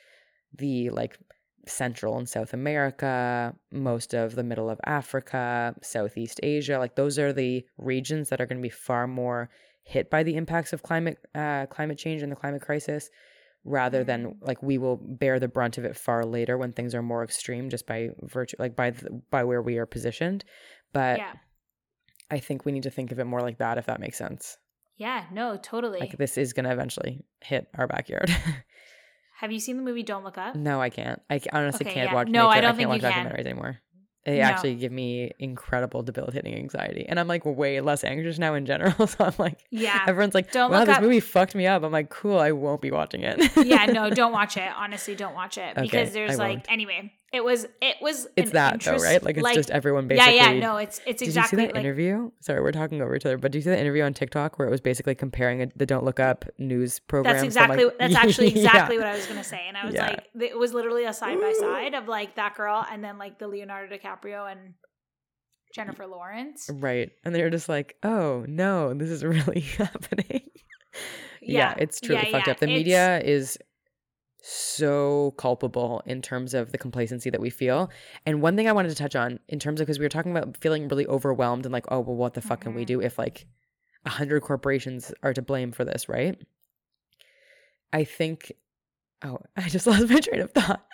[0.52, 1.18] the like
[1.66, 7.32] Central and South America, most of the middle of Africa, Southeast Asia, like those are
[7.32, 9.50] the regions that are going to be far more
[9.84, 13.10] hit by the impacts of climate uh, climate change and the climate crisis
[13.64, 17.02] rather than like we will bear the brunt of it far later when things are
[17.02, 20.44] more extreme just by virtue like by the, by where we are positioned
[20.92, 21.32] but yeah.
[22.30, 24.58] i think we need to think of it more like that if that makes sense
[24.96, 25.98] Yeah, no, totally.
[25.98, 28.30] like this is going to eventually hit our backyard
[29.44, 30.54] Have you seen the movie Don't Look Up?
[30.56, 31.20] No, I can't.
[31.28, 32.14] I honestly Okay, can't yeah.
[32.14, 32.28] watch.
[32.28, 33.26] No, I don't can't think watch you can.
[33.26, 33.78] documentaries anymore.
[34.24, 34.44] They No.
[34.44, 39.06] actually give me incredible debilitating anxiety, and I'm like way less anxious now in general.
[39.06, 40.02] So I'm like, Yeah.
[40.08, 42.52] everyone's like, Don't "Wow, Look this Up- movie fucked me up." I'm like, "Cool, I
[42.52, 44.70] won't be watching it." yeah, no, don't watch it.
[44.74, 46.72] Honestly, don't watch it Okay, because there's I like won't.
[46.72, 47.12] anyway.
[47.34, 49.22] It was it was it's that interest- though, right?
[49.22, 50.36] Like it's just everyone basically.
[50.36, 50.52] yeah.
[50.52, 52.30] yeah, No, it's it's Did exactly you see that like interview?
[52.40, 54.68] Sorry, we're talking over each other, but do you see the interview on TikTok where
[54.68, 57.34] it was basically comparing a, the Don't Look Up news program?
[57.34, 58.62] that's exactly like- that's actually Yeah.
[58.66, 60.06] exactly what I was gonna say, and I was Yeah.
[60.06, 63.38] like, it was literally a side by side of like that girl and then like
[63.40, 64.74] the Leonardo DiCaprio and
[65.74, 66.70] Jennifer Lawrence.
[66.72, 67.10] Right.
[67.24, 70.42] And they were just like, oh, no, this is really happening.
[71.42, 72.52] yeah, it's truly yeah, fucked yeah.
[72.52, 72.60] up.
[72.60, 73.58] The It's- media is
[74.46, 77.90] so culpable in terms of the complacency that we feel.
[78.26, 80.36] And one thing I wanted to touch on in terms of because we were talking
[80.36, 83.18] about feeling really overwhelmed and like, oh, well, what the fuck can we do if
[83.18, 83.46] like
[84.04, 86.38] a hundred corporations are to blame for this, right?
[87.92, 88.52] I think
[89.22, 90.84] oh, I just lost my train of thought.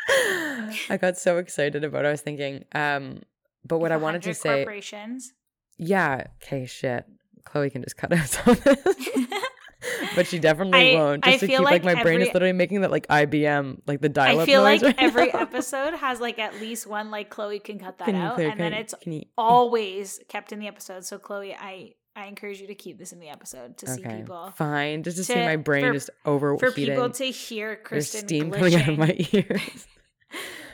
[0.89, 2.09] I got so excited about it.
[2.09, 3.23] I was thinking, um,
[3.65, 5.33] but what I wanted to say corporations.
[5.77, 6.27] yeah.
[6.43, 6.67] Okay.
[6.67, 7.05] Shit.
[7.45, 9.09] Chloe can just cut us of this,
[10.15, 11.27] but she definitely I- won't.
[11.27, 13.81] I Just to feel keep like, like my brain is literally making that like IBM,
[13.87, 15.41] like the I dial-up I feel like right every now.
[15.41, 18.61] episode has like at least one like Chloe can cut that Can out, clear- and
[18.61, 21.05] then it's you- always kept in the episode.
[21.05, 24.53] So Chloe, I I encourage you to keep this in the episode to see people
[24.57, 25.05] Fine.
[25.05, 26.69] Just to, see my brain for- just overheating.
[26.69, 28.55] for people to hear Kristen steam glitching.
[28.59, 29.87] coming out of my ears.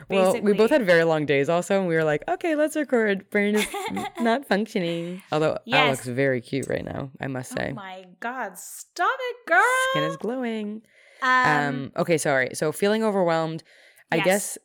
[0.08, 3.28] Well, we both had very long days also, and we were like, okay, let's record.
[3.30, 3.66] Brain is
[4.20, 5.22] not functioning.
[5.32, 5.86] Although Yes.
[5.86, 7.70] Alex is very cute right now, I must say.
[7.72, 8.58] Oh my god!
[8.58, 9.62] Stop it, girl.
[9.92, 10.82] Skin is glowing.
[11.22, 13.62] um, um okay sorry so feeling overwhelmed
[14.12, 14.24] i Yes.
[14.26, 14.58] guess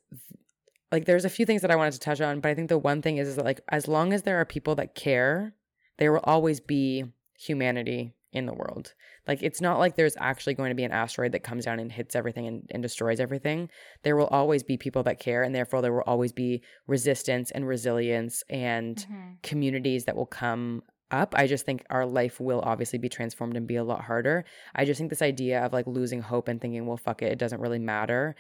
[0.92, 2.78] like there's a few things that i wanted to touch on but i think the
[2.78, 5.56] one thing is, is that like as long as there are people that care
[5.98, 7.06] there will always be
[7.40, 8.94] humanity in the world
[9.28, 11.92] like it's not like there's actually going to be an asteroid that comes down and
[11.92, 13.70] hits everything and, and destroys everything
[14.04, 17.68] there will always be people that care and therefore there will always be resistance and
[17.68, 19.42] resilience and mhm.
[19.44, 20.82] communities that will come
[21.12, 21.36] up.
[21.38, 24.46] I just think our life will obviously be transformed and be a lot harder.
[24.74, 27.40] I just think this idea of like losing hope and thinking, well, fuck it, it
[27.40, 28.36] doesn't really matter.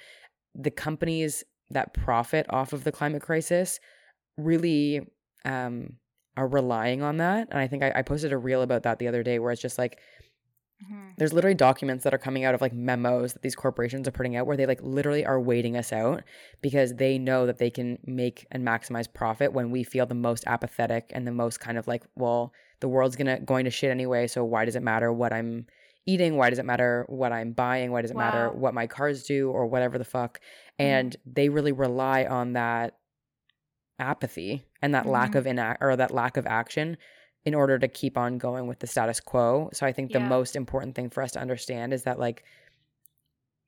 [0.56, 3.80] The companies that profit off of the climate crisis
[4.38, 5.02] really
[5.46, 5.94] um,
[6.38, 7.48] are relying on that.
[7.52, 9.62] And I think I, I posted a reel about that the other day where it's
[9.62, 10.00] just like,
[10.84, 11.14] Mhm.
[11.18, 14.36] there's literally documents that are coming out of like memos that these corporations are putting
[14.36, 16.24] out where they like literally are waiting us out
[16.62, 20.44] because they know that they can make and maximize profit when we feel the most
[20.48, 24.26] apathetic and the most kind of like well the world's gonna going to shit anyway
[24.28, 25.68] so why does it matter what i'm
[26.08, 26.36] eating?
[26.36, 27.92] Why does it matter what i'm buying?
[27.92, 30.40] Why does it matter what my cars do or whatever the fuck?
[30.80, 32.98] And they really rely on that
[34.00, 35.36] apathy and that lack Mhm.
[35.36, 36.98] of inact or that lack of action
[37.44, 39.70] in order to keep on going with the status quo.
[39.74, 42.44] So I think the most important thing for us to understand is that like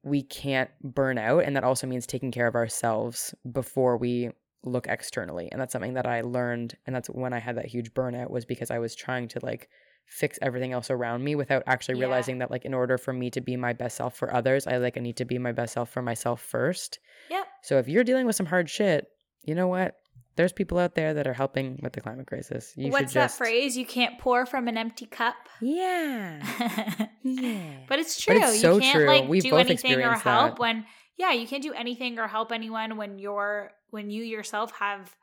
[0.03, 4.29] we can't burn out and that also means taking care of ourselves before we
[4.63, 5.49] look externally.
[5.51, 8.45] And that's something that I learned and that's when I had that huge burnout was
[8.45, 9.69] because I was trying to like
[10.05, 12.01] fix everything else around me without actually Yeah.
[12.05, 14.77] realizing that like in order for me to be my best self for others, I
[14.77, 16.99] like I need to be my best self for myself first.
[17.29, 17.47] Yep.
[17.63, 19.07] So if you're dealing with some hard shit,
[19.41, 19.95] you know what?
[20.35, 22.73] There's people out there that are helping with the climate crisis.
[22.75, 23.77] You What's should that phrase?
[23.77, 25.35] You can't pour from an empty cup.
[25.61, 27.07] Yeah.
[27.25, 27.77] Yeah.
[27.87, 28.37] but it's true.
[28.37, 29.07] But it's so you can't true.
[29.07, 30.59] like We've do both anything or help that.
[30.59, 30.85] when
[31.17, 35.15] yeah, you can't do anything or help anyone when you're when you yourself have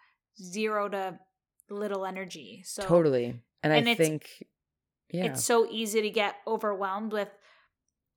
[0.43, 1.19] zero to
[1.69, 2.63] little energy.
[2.65, 3.39] So totally.
[3.63, 4.29] And, And I think,
[5.11, 7.29] yeah, it's so easy to get overwhelmed with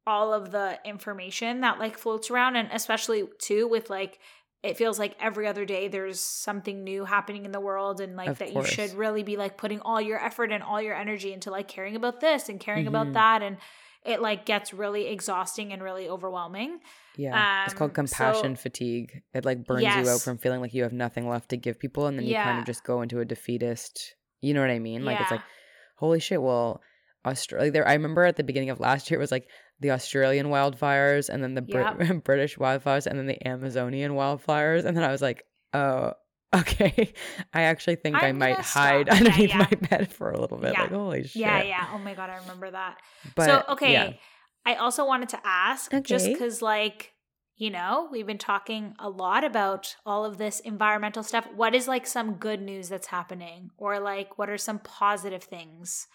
[0.06, 4.19] all of the information that like floats around and especially too with like
[4.63, 8.30] it feels like every other day there's something new happening in the world and like
[8.30, 8.69] Of that course.
[8.69, 11.67] you should really be like putting all your effort and all your energy into like
[11.67, 12.89] caring about this and caring Mhm.
[12.89, 13.58] about that and
[14.06, 16.80] it like gets really exhausting and really overwhelming
[17.15, 17.65] yeah.
[17.65, 19.21] it's called um, compassion so- fatigue.
[19.34, 22.08] It like burns you out from feeling like you have nothing left to give people,
[22.08, 24.15] and then you kind of just go into a defeatist.
[24.41, 25.06] You know what I mean?
[25.06, 25.41] Like it's like,
[25.97, 26.41] holy shit.
[26.41, 26.82] Well,
[27.26, 27.71] Australia.
[27.71, 29.47] There, I remember at the beginning of last year, it was like
[29.79, 34.95] the Australian wildfires, and then the Brit- British wildfires, and then the Amazonian wildfires, and
[34.95, 36.13] then I was like, oh.
[36.55, 37.12] Okay,
[37.51, 38.83] I actually think i I'm might gonna stop.
[38.83, 39.57] hide Yeah, underneath yeah.
[39.57, 40.73] my bed for a little bit.
[40.73, 40.81] Yeah.
[40.81, 41.36] Like, holy shit!
[41.41, 42.97] yeah yeah oh my god i remember that
[43.33, 44.19] But so okay
[44.63, 47.13] i also wanted to ask just because like
[47.55, 51.88] you know we've been talking a lot about all of this environmental stuff what is
[51.88, 56.05] like some good news that's happening or like what are some positive things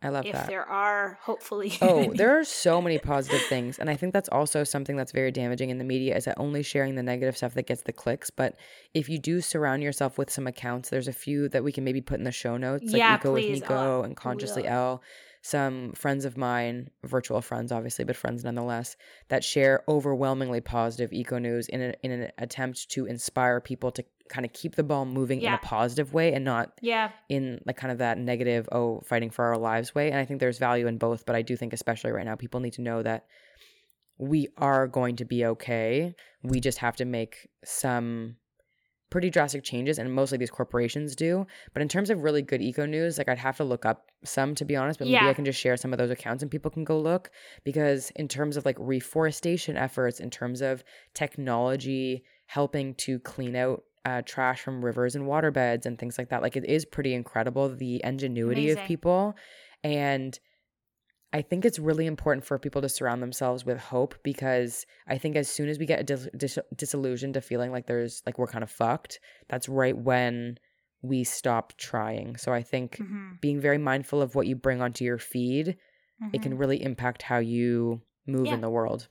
[0.00, 0.46] I love if that.
[0.46, 3.78] there are hopefully Oh, there are so many positive things.
[3.80, 6.62] And I think that's also something that's very damaging in the media is that only
[6.62, 8.30] sharing the negative stuff that gets the clicks.
[8.30, 8.56] But
[8.94, 12.00] if you do surround yourself with some accounts, there's a few that we can maybe
[12.00, 13.60] put in the show notes, like Yeah, Eco with please.
[13.62, 14.66] Uh, Nico Oh, and Consciously.
[14.68, 15.02] L.
[15.48, 18.96] Some friends of mine, virtual friends, obviously, but friends nonetheless,
[19.28, 24.04] that share overwhelmingly positive eco news in, a, in an attempt to inspire people to
[24.28, 27.12] kind of keep the ball moving in a positive way and not yeah.
[27.30, 30.10] in like kind of that negative oh fighting for our lives way.
[30.10, 32.60] And i think there's value in both but i do think especially right now people
[32.60, 33.24] need to know that
[34.18, 36.14] we are going to be okay.
[36.42, 38.36] We just have to make some
[39.10, 42.84] pretty drastic changes and mostly these corporations do but in terms of really good eco
[42.84, 45.28] news like i'd have to look up some to be honest but maybe Yeah.
[45.28, 47.30] i can just share some of those accounts and people can go look
[47.64, 53.84] because in terms of like reforestation efforts in terms of technology helping to clean out
[54.04, 57.68] uh, trash from rivers and waterbeds and things like that like it is pretty incredible
[57.68, 58.82] the ingenuity Amazing.
[58.82, 59.36] of people
[59.84, 60.38] and
[61.32, 65.36] I think it's really important for people to surround themselves with hope because I think
[65.36, 68.64] as soon as we get dis- dis- disillusioned to feeling like there's like we're kind
[68.64, 70.58] of fucked, that's right when
[71.02, 72.36] we stop trying.
[72.36, 75.68] So I think Mhm, being very mindful of what you bring onto your feed,
[76.32, 76.42] it mhm.
[76.42, 78.54] can really impact how you move Yeah.
[78.54, 79.08] in the world.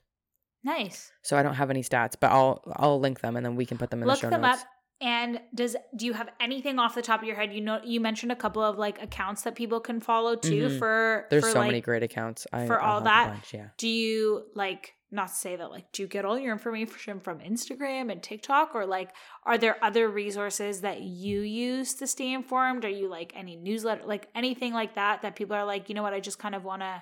[0.64, 3.66] nice So I don't have any stats, but I'll I'll link them and then we
[3.66, 4.64] can put them in look the show them notes.
[4.64, 4.68] up
[5.00, 8.00] and does do you have anything off the top of your head you know you
[8.00, 10.80] mentioned a couple of like accounts that people can follow too Mhm.
[10.80, 12.48] for There's for, so like, many great accounts.
[12.52, 13.68] I, for I'll all that, bunch, yeah.
[13.78, 17.40] do you like not to say that like do you get all your information from
[17.40, 19.10] instagram and tiktok or like
[19.46, 24.02] are there other resources that you use to stay informed are you like any newsletter
[24.06, 26.66] like anything like that that people are like you know what i just kind of
[26.66, 27.02] want to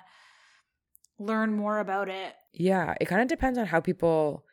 [1.18, 4.44] learn more about it Yeah, it kind of depends on how people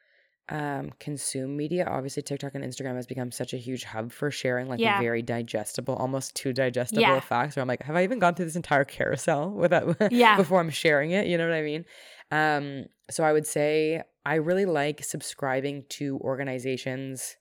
[0.49, 1.85] um consume media.
[1.85, 4.97] Obviously, TikTok and Instagram has become such a huge hub for sharing like Yeah.
[4.97, 7.19] very digestible, almost too digestible Yeah.
[7.21, 7.55] facts.
[7.55, 10.37] Where I'm like, have I even gone through this entire carousel without Yeah.
[10.37, 11.27] before I'm sharing it?
[11.27, 11.85] You know what I mean?
[12.31, 17.37] Um, so I would say I really like subscribing to organizations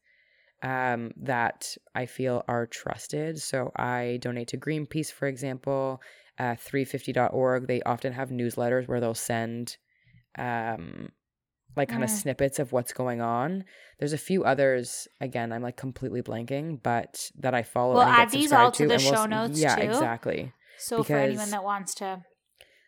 [0.63, 3.41] um that I feel are trusted.
[3.41, 6.01] So I donate to Greenpeace, for example,
[6.39, 7.67] uh 350.org.
[7.67, 9.77] They often have newsletters where they'll send
[10.39, 11.09] um
[11.77, 12.21] like kind of Mm.
[12.23, 13.65] snippets of what's going on.
[13.99, 17.95] There's a few others again, I'm like completely blanking, but that I follow.
[17.95, 19.83] We'll add these all subscribed to the and we'll show notes, Yeah, too.
[19.83, 20.53] exactly.
[20.79, 22.25] so for anyone that wants to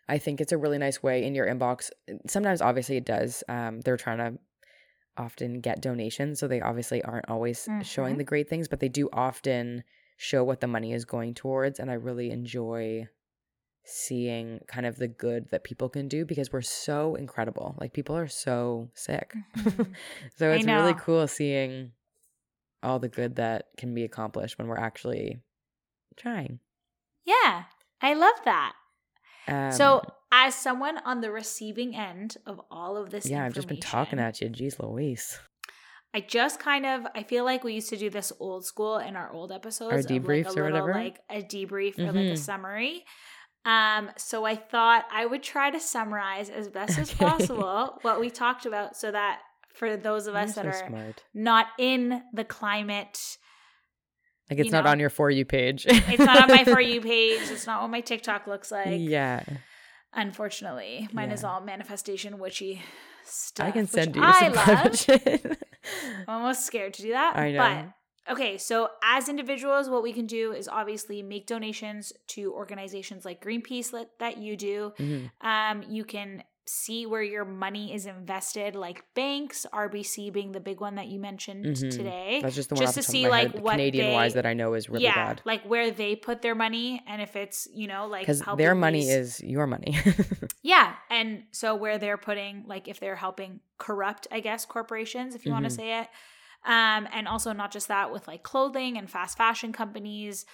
[0.07, 1.89] I think it's a really nice way in your inbox.
[2.27, 3.43] Sometimes, obviously, it does.
[3.49, 4.37] Um, they're trying to
[5.17, 8.17] often get donations, so they obviously aren't always showing Mhm.
[8.19, 9.83] the great things, but they do often
[10.17, 11.79] show what the money is going towards.
[11.79, 13.07] And I really enjoy
[13.85, 17.75] seeing kind of the good that people can do because we're so incredible.
[17.79, 19.33] Like people are so sick.
[19.57, 19.93] Mhm.
[20.37, 21.91] so it's really cool seeing
[22.83, 25.39] all the good that can be accomplished when we're actually
[26.17, 26.59] trying.
[27.25, 27.63] yeah
[28.01, 28.73] i love that
[29.47, 33.67] Um, so as someone on the receiving end of all of this yeah, I've just
[33.67, 34.49] been talking at you.
[34.49, 35.39] Jeez Louise.
[36.13, 39.15] I just kind of I feel like we used to do this old school in
[39.15, 39.91] our old episodes.
[39.91, 40.93] Our like, debriefs a or little, whatever?
[40.93, 42.37] Like a debrief or like a Mhm.
[42.37, 43.05] summary.
[43.65, 48.29] Um, so I thought I would try to summarize as best as possible what we
[48.29, 49.39] talked about so that
[49.73, 51.23] for those of You're us that so are smart.
[51.33, 53.37] not in the climate,
[54.49, 55.85] Like it's you not know, on your for you page.
[55.87, 58.87] it's not on my for you page, it's not what my TikTok looks like.
[58.89, 59.43] yeah,
[60.13, 61.09] Unfortunately.
[61.11, 62.81] Mine is all manifestation witchy
[63.25, 63.67] stuff.
[63.67, 64.39] I can send you I
[65.03, 65.57] some love.
[66.27, 67.35] I'm almost scared to do that.
[67.35, 67.57] I know.
[67.57, 67.93] But
[68.29, 73.43] okay, so as individuals, what we can do is obviously make donations to organizations like
[73.43, 74.93] Greenpeace that, that you do.
[74.99, 75.31] Mhm.
[75.41, 80.81] Um, you can see where your money is invested, like banks, RBC being the big
[80.81, 81.91] one that you mentioned Mhm.
[81.91, 82.39] today.
[82.41, 84.73] That's just the one just to see like head, what Canadian wise that I know
[84.73, 85.41] is really yeah, bad.
[85.45, 89.07] like where they put their money, and if it's you know like Because their money
[89.07, 89.95] is your money.
[90.63, 95.45] yeah, and so where they're putting like if they're helping corrupt, I guess corporations, if
[95.45, 95.69] you want Mhm.
[95.69, 96.07] to say it,
[96.65, 100.45] um, and also not just that with like clothing and fast fashion companies.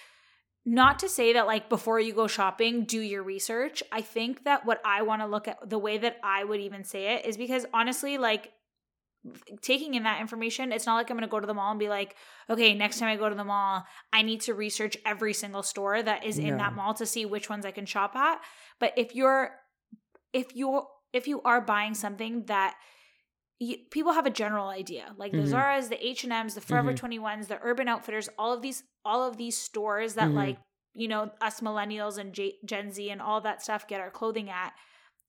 [0.64, 3.82] Not to say that like before you go shopping, do your research.
[3.90, 6.84] I think that what I want to look at, the way that I would even
[6.84, 8.52] say it is because honestly, like
[9.60, 11.80] taking in that information, it's not like I'm going to go to the mall and
[11.80, 12.16] be like,
[12.50, 16.02] okay, next time I go to the mall, I need to research every single store
[16.02, 18.40] that is in that mall to see which ones I can shop at.
[18.78, 19.52] But if you're
[20.32, 22.74] if you're if you are buying something that
[23.62, 25.46] you, people have a general idea, like the Mhm.
[25.46, 26.96] Zara's, the H and M's, the Forever Mhm.
[26.96, 30.34] 21s, the Urban Outfitters, all of these all of these stores that Mhm.
[30.34, 30.58] like
[30.94, 34.48] you know us millennials and J- Gen Z and all that stuff get our clothing
[34.50, 34.72] at.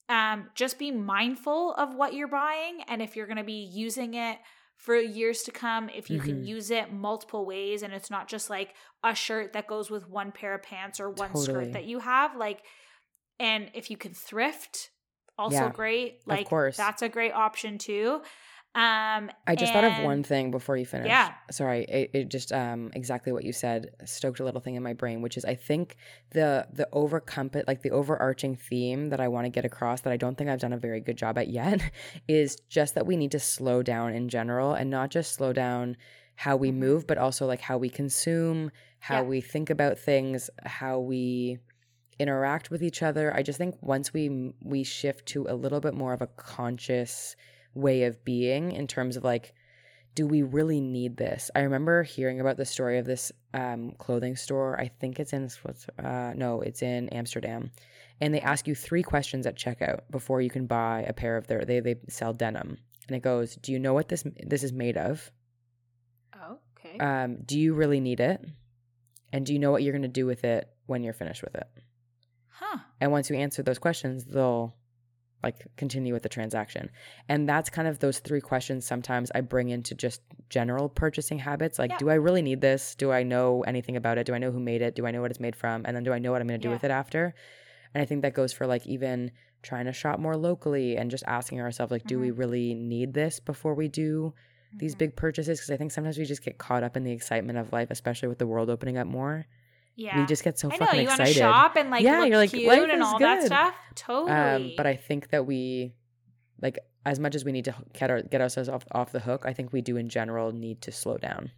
[0.10, 4.14] Um, just be mindful of what you're buying, and if you're going to be using
[4.16, 4.38] it
[4.78, 6.48] for years to come, if you can Mhm.
[6.48, 10.32] use it multiple ways, and it's not just like a shirt that goes with one
[10.34, 11.46] pair of pants or one Totally.
[11.46, 12.66] skirt that you have, like,
[13.40, 14.92] and if you can thrift,
[15.38, 16.22] also Yeah, great.
[16.28, 16.78] Like, of course.
[16.78, 18.22] that's a great option too.
[18.76, 21.08] Um, I just thought of one thing before you finish.
[21.08, 21.32] Yeah.
[21.52, 24.94] Sorry, it, it just um exactly what you said stoked a little thing in my
[24.94, 25.96] brain, which is I think
[26.32, 30.18] the the overcomp like the overarching theme that I want to get across that I
[30.18, 31.82] don't think I've done a very good job at yet
[32.28, 35.96] is just that we need to slow down in general and not just slow down
[36.36, 36.76] how we Mhm.
[36.78, 39.30] move, but also like how we consume, how Yeah.
[39.30, 41.60] we think about things, how we
[42.20, 43.34] interact with each other.
[43.34, 47.36] I just think once we we shift to a little bit more of a conscious
[47.74, 49.53] way of being in terms of like
[50.16, 51.49] do we really need this?
[51.55, 54.80] I remember hearing about the story of this um, clothing store.
[54.80, 55.49] I think it's in
[56.03, 57.72] uh, no, it's in Amsterdam,
[58.22, 61.47] and they ask you three questions at checkout before you can buy a pair of
[61.47, 61.66] their.
[61.66, 64.97] They they sell denim, and it goes, "Do you know what this this is made
[64.97, 65.32] of?
[66.36, 66.97] Oh, okay.
[66.99, 68.43] Um, do you really need it?
[69.32, 71.55] And do you know what you're going to do with it when you're finished with
[71.55, 71.68] it?"
[72.64, 72.80] Huh.
[73.01, 74.76] And once you answer those questions, they'll
[75.43, 76.89] like continue with the transaction.
[77.28, 81.78] And that's kind of those three questions sometimes I bring into just general purchasing habits.
[81.78, 81.97] Like, Yeah.
[81.97, 82.95] do I really need this?
[82.95, 84.26] Do I know anything about it?
[84.26, 84.95] Do I know who made it?
[84.95, 85.84] Do I know what it's made from?
[85.86, 86.76] And then do I know what I'm going to do Yeah.
[86.76, 87.36] with it after?
[87.93, 89.32] And I think that goes for like even
[89.64, 93.39] trying to shop more locally and just asking ourselves, like, do we really need this
[93.41, 94.34] before we do
[94.78, 94.99] these Mhm.
[94.99, 95.59] big purchases?
[95.59, 98.30] Because I think sometimes we just get caught up in the excitement of life, especially
[98.30, 99.45] with the world opening up more.
[99.96, 100.20] Yeah.
[100.20, 101.39] We just get so I know fucking you want to excited.
[101.39, 103.76] shop and like Yeah, look you're like, cute life and all that stuff.
[103.96, 104.32] Totally.
[104.32, 105.94] Um, but I think that we,
[106.62, 109.44] like, as much as we need to get our get ourselves off off the hook,
[109.46, 111.52] I think we do in general need to slow down.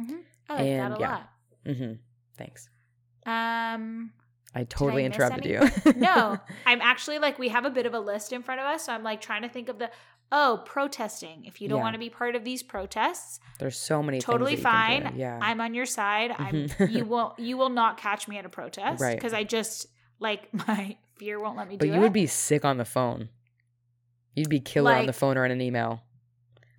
[0.00, 0.20] Mhm.
[0.48, 1.10] I like that and a yeah.
[1.10, 1.76] lot.
[1.76, 1.92] hmm
[2.36, 2.68] Thanks.
[3.24, 4.12] Um,
[4.54, 5.92] I totally miss interrupted you.
[5.96, 8.84] no, I'm actually like we have a bit of a list in front of us,
[8.84, 9.90] so I'm like trying to think of the
[10.32, 11.44] oh protesting.
[11.44, 11.84] If you don't Yeah.
[11.84, 15.10] want to be part of these protests, There's so many totally things that you can
[15.12, 15.18] fine.
[15.20, 15.38] Yeah.
[15.40, 16.34] I'm on your side.
[16.38, 19.16] I'm you will you will not catch me at a protest Right.
[19.16, 19.86] because I just
[20.20, 21.90] like my fear won't let me do that.
[21.90, 22.02] but you it.
[22.02, 23.28] would be sick on the phone.
[24.34, 26.02] You'd be killer on the phone or in an email.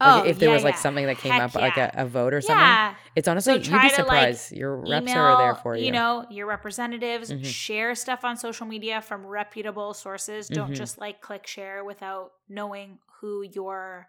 [0.02, 0.80] oh, if there yeah, was like yeah.
[0.82, 2.60] something that came Heck up, like a, a vote or something.
[2.60, 2.96] Yeah.
[3.16, 4.52] It's honestly, So you'd be to, like, surprised.
[4.52, 5.86] Your reps email, are there for you.
[5.86, 7.46] You know, your representatives Mhm.
[7.46, 10.50] share stuff on social media from reputable sources.
[10.50, 10.76] Don't Mhm.
[10.76, 14.08] just like click share without knowing who you're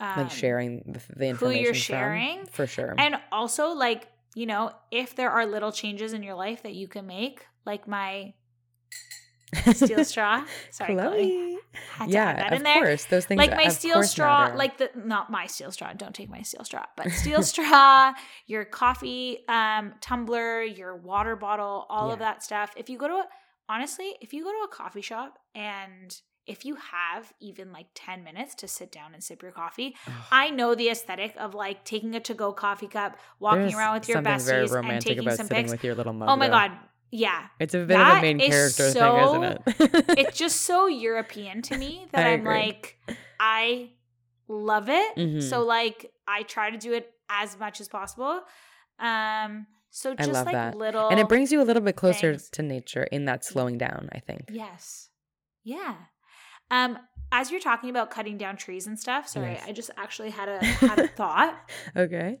[0.00, 2.46] um, like sharing the, the who information you're from, sharing.
[2.46, 2.94] for sure.
[2.98, 6.86] And also, like, you know, if there are little changes in your life that you
[6.88, 8.34] can make, like my
[9.72, 10.44] steel straw.
[10.70, 11.08] Sorry, Chloe.
[11.16, 11.58] Chloe.
[11.72, 12.82] Had to add Yeah, that of in there.
[12.82, 13.04] course.
[13.06, 14.56] Those things like my steel straw, matter.
[14.56, 15.92] like the not my steel straw.
[15.94, 18.12] Don't take my steel straw, but steel straw,
[18.46, 22.72] your coffee um, tumbler, your water bottle, all of that stuff.
[22.76, 23.24] If you go to a,
[23.68, 26.14] honestly, if you go to a coffee shop and
[26.48, 29.94] if you have even like 10 minutes to sit down and sip your coffee.
[30.32, 33.94] I know the aesthetic of like taking a to go coffee cup, walking There's around
[34.00, 35.70] with your besties and taking some pics.
[35.70, 36.28] with your little mug.
[36.30, 36.48] Oh my.
[36.48, 36.72] God.
[37.10, 37.46] Yeah.
[37.60, 39.42] It's a bit of a main character so- thing,
[39.78, 40.04] isn't it?
[40.18, 42.98] It's just so European to me that I I'm like,
[43.38, 43.90] I
[44.48, 45.16] love it.
[45.16, 45.42] Mhm.
[45.42, 48.40] So like I try to do it as much as possible.
[48.98, 50.74] Um so I just love like that.
[50.74, 52.50] little and it brings you a little bit closer things.
[52.50, 54.50] to nature in that slowing down, I think.
[54.50, 55.08] Yes.
[55.64, 55.94] Yeah.
[56.70, 56.98] Um
[57.30, 59.64] as you're talking about cutting down trees and stuff, sorry, Yes.
[59.66, 61.58] I just actually had a had a thought.
[61.96, 62.40] Okay.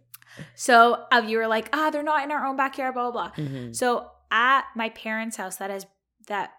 [0.54, 3.44] So uh, you were like, ah, they're not in our own backyard, blah blah blah.
[3.44, 3.74] Mhm.
[3.76, 5.86] So at my parents' house, that has
[6.26, 6.52] that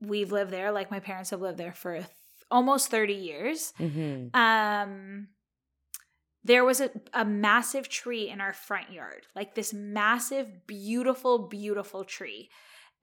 [0.00, 2.06] we've lived there, like my parents have lived there for th-
[2.50, 3.72] almost 30 years.
[3.78, 4.34] Mhm.
[4.36, 5.28] Um
[6.42, 12.02] there was a, a massive tree in our front yard, like this massive, beautiful, beautiful
[12.04, 12.48] tree.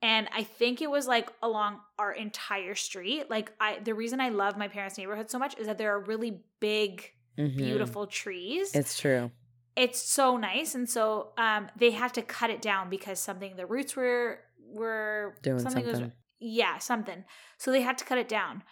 [0.00, 3.28] And I think it was like along our entire street.
[3.30, 6.00] Like I the reason I love my parents' neighborhood so much is that there are
[6.00, 7.56] really big, Mhm.
[7.56, 8.74] beautiful trees.
[8.74, 9.30] It's true.
[9.76, 13.64] it's so nice and so um they had to cut it down because something the
[13.66, 16.02] roots were were Doing something was
[16.40, 17.24] yeah something
[17.58, 18.64] so they had to cut it down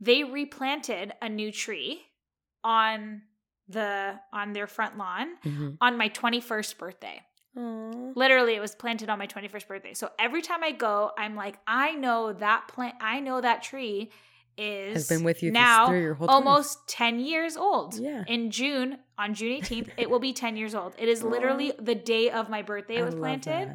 [0.00, 2.02] they replanted a new tree
[2.64, 3.22] on
[3.68, 5.76] the on their front lawn Mhm.
[5.80, 7.22] on my 21st birthday
[7.56, 8.12] Aw.
[8.14, 9.94] literally it was planted on my 21st birthday.
[9.94, 14.10] So every time i go i'm like i know that plant i know that tree
[14.58, 17.98] is Has been with you now through your whole almost 10 years old.
[17.98, 18.24] Yeah.
[18.26, 20.94] in june on june 18th it will be 10 years old.
[20.98, 23.74] It is literally the day of my birthday it was planted.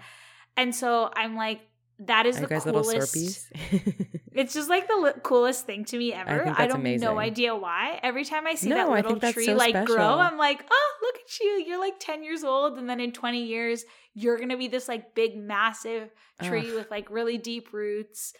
[0.55, 1.61] and so i'm like
[1.99, 3.15] that is Are the coolest
[4.33, 6.43] it's just like the li- coolest thing to me ever.
[6.47, 7.03] I, that's don't amazing.
[7.05, 7.99] no idea why.
[8.03, 9.95] Every time I see No, that little tree so like special.
[9.95, 11.63] grow, I'm like, oh, look at you.
[11.67, 12.77] You're like 10 years old.
[12.77, 13.83] And then in 20 years,
[14.13, 16.11] you're going to be this like big, massive
[16.43, 16.75] tree Ugh.
[16.75, 18.33] with like really deep roots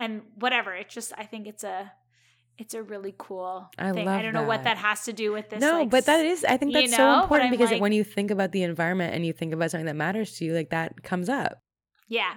[0.00, 0.72] and whatever.
[0.74, 1.92] It's just, I think it's a,
[2.56, 4.08] it's a really cool I thing.
[4.08, 4.76] I don't know what that.
[4.76, 5.60] that has to do with this.
[5.60, 7.92] no, like, but that is I think you that's know, so important because like- when
[7.92, 10.70] you think about the environment and you think about something that matters to you, like
[10.70, 11.58] that comes up.
[12.08, 12.36] yeah.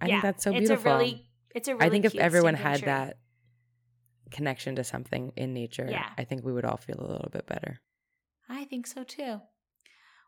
[0.00, 0.12] I yeah.
[0.14, 0.92] think that's so it's beautiful.
[0.92, 3.18] a really, it's a really I think if everyone had that
[4.30, 6.08] connection to something in nature, Yeah.
[6.18, 7.80] I think we would all feel a little bit better.
[8.48, 9.40] I think so too.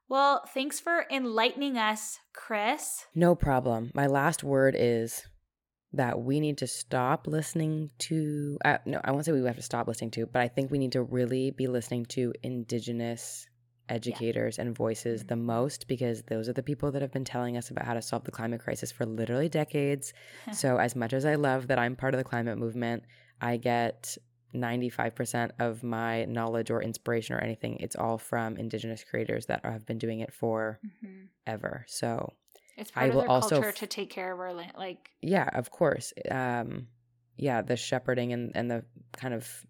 [0.09, 3.05] Well, thanks for enlightening us, Chris.
[3.15, 3.91] No problem.
[3.95, 5.27] My last word is
[5.93, 8.59] that we need to stop listening to.
[8.65, 10.79] Uh, no, I won't say we have to stop listening to, but I think we
[10.79, 13.47] need to really be listening to indigenous
[13.89, 17.71] educators and voices the most because those are the people that have been telling us
[17.71, 20.13] about how to solve the climate crisis for literally decades.
[20.53, 23.05] so, as much as I love that I'm part of the climate movement,
[23.41, 24.17] I get
[24.55, 29.85] 95% of my knowledge or inspiration or anything, it's all from indigenous creators that have
[29.87, 31.29] been doing it for Mhm.
[31.47, 31.85] ever.
[31.87, 32.33] So,
[32.77, 34.73] It's I part of will their also culture f- to take care of our land.
[34.77, 36.13] Like, yeah, of course.
[36.31, 36.89] Um,
[37.37, 39.67] yeah, the shepherding and, and the kind of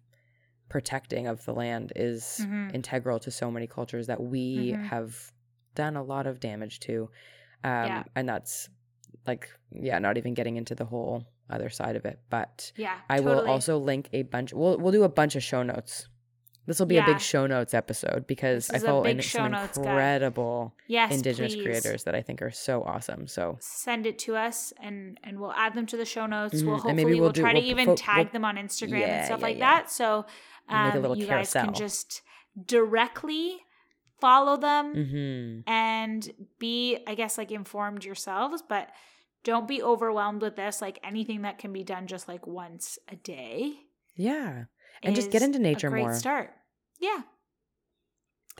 [0.69, 2.73] protecting of the land is Mhm.
[2.73, 4.85] integral to so many cultures that we Mhm.
[4.87, 5.31] have
[5.75, 7.09] done a lot of damage to.
[7.63, 8.03] Um, Yeah.
[8.15, 8.69] And that's
[9.27, 12.19] like, yeah, not even getting into the whole other side of it.
[12.29, 13.35] But yeah, I totally.
[13.35, 14.53] will also link a bunch.
[14.53, 16.07] We'll we'll do a bunch of show notes.
[16.67, 21.11] This will be a big show notes episode because I follow in some incredible yes,
[21.11, 21.63] indigenous please.
[21.63, 23.25] creators that I think are so awesome.
[23.27, 26.61] So Send it to us, and and we'll add them to the show notes.
[26.61, 26.65] Mhm.
[26.65, 28.99] We'll And hopefully maybe we'll, we'll do- try we'll to even tag them on Instagram
[28.99, 29.71] Yeah, and stuff yeah, like yeah.
[29.81, 29.89] that.
[29.91, 32.21] So We'll make a um, little you guys can just
[32.65, 33.57] directly
[34.19, 38.89] follow them hmm and be i guess like informed yourselves but
[39.43, 43.15] don't be overwhelmed with this like anything that can be done just like once a
[43.15, 43.73] day
[44.15, 44.65] yeah.
[45.01, 46.13] And just get into nature a great more.
[46.13, 46.51] start
[46.99, 47.21] yeah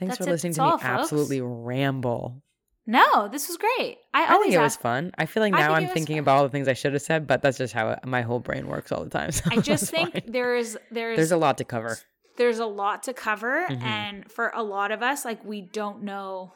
[0.00, 0.82] Thanks That's for listening to me folks.
[0.84, 2.42] absolutely ramble.
[2.90, 5.12] No this was great i I always think it was ask- fun.
[5.16, 6.22] I feel like now think I'm thinking fun.
[6.24, 8.66] about all the things I should have said, but that's just how my whole brain
[8.66, 9.30] works all the time.
[9.38, 10.22] So i just think fine.
[10.26, 11.92] there's there's there's a lot to cover.
[12.36, 13.82] there's a lot to cover Mhm.
[13.82, 16.52] and for a lot of us like we don't know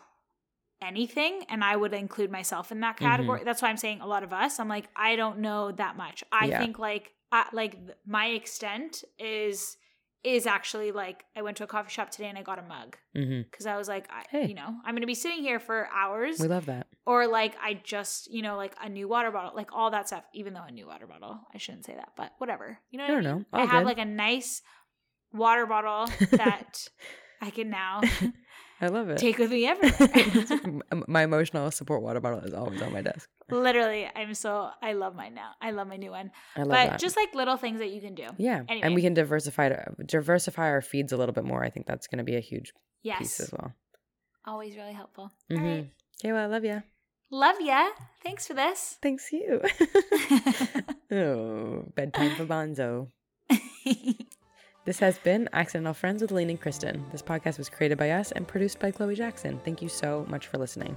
[0.82, 4.22] anything and i would include myself in that category that's why i'm saying a lot
[4.22, 6.58] of us i'm like i don't know that much i Yeah.
[6.58, 7.76] think like I, like
[8.06, 9.76] my extent is
[10.24, 12.96] is actually like i went to a coffee shop today and i got a mug
[13.14, 13.42] mm-hmm.
[13.42, 14.46] because i was like I, Hey.
[14.46, 16.86] you know i'm gonna be sitting here for hours We love that.
[17.06, 20.24] or like i just you know like a new water bottle like all that stuff
[20.34, 23.08] even though a new water bottle i shouldn't say that but whatever you know I
[23.08, 23.38] don't I, mean?
[23.38, 23.44] know.
[23.52, 23.86] I All have good.
[23.88, 24.62] like a nice
[25.32, 26.88] water bottle that
[27.42, 28.00] i can now
[28.84, 29.18] I love it.
[29.18, 30.52] take with me everywhere
[31.08, 33.28] my emotional support water bottle is always on my desk.
[33.50, 36.86] literally i'm so i love mine now i love my new one I love but
[36.90, 37.00] that.
[37.00, 39.74] just like little things that you can do yeah, and we can diversify
[40.06, 41.62] diversify our feeds a little bit more.
[41.64, 42.72] I think that's going to be a huge
[43.02, 43.72] piece as well.
[44.46, 45.58] always really helpful Mhm.
[45.58, 46.82] all right Okay, well, I love you.
[47.30, 47.88] love ya
[48.22, 49.60] thanks for this Thanks you.
[51.12, 53.08] oh, bedtime for Bonzo.
[54.84, 57.06] This has been Accidental Friends with Lean and Kristen.
[57.10, 59.58] This podcast was created by us and produced by Chloe Jackson.
[59.64, 60.94] Thank you so much for listening.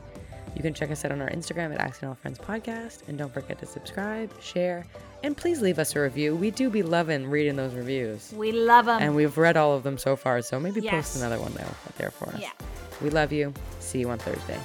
[0.56, 3.08] You can check us out on our Instagram at Accidental Friends Podcast.
[3.08, 4.86] And don't forget to subscribe, share,
[5.24, 6.36] and please leave us a review.
[6.36, 8.34] We do be loving reading those reviews.
[8.36, 10.94] we love them And we've read all of them so far, so maybe Yes.
[11.14, 11.68] post another one there,
[11.98, 12.42] there for us.
[12.42, 12.52] yeah
[13.02, 13.54] We love you.
[13.80, 14.60] See you on Thursday.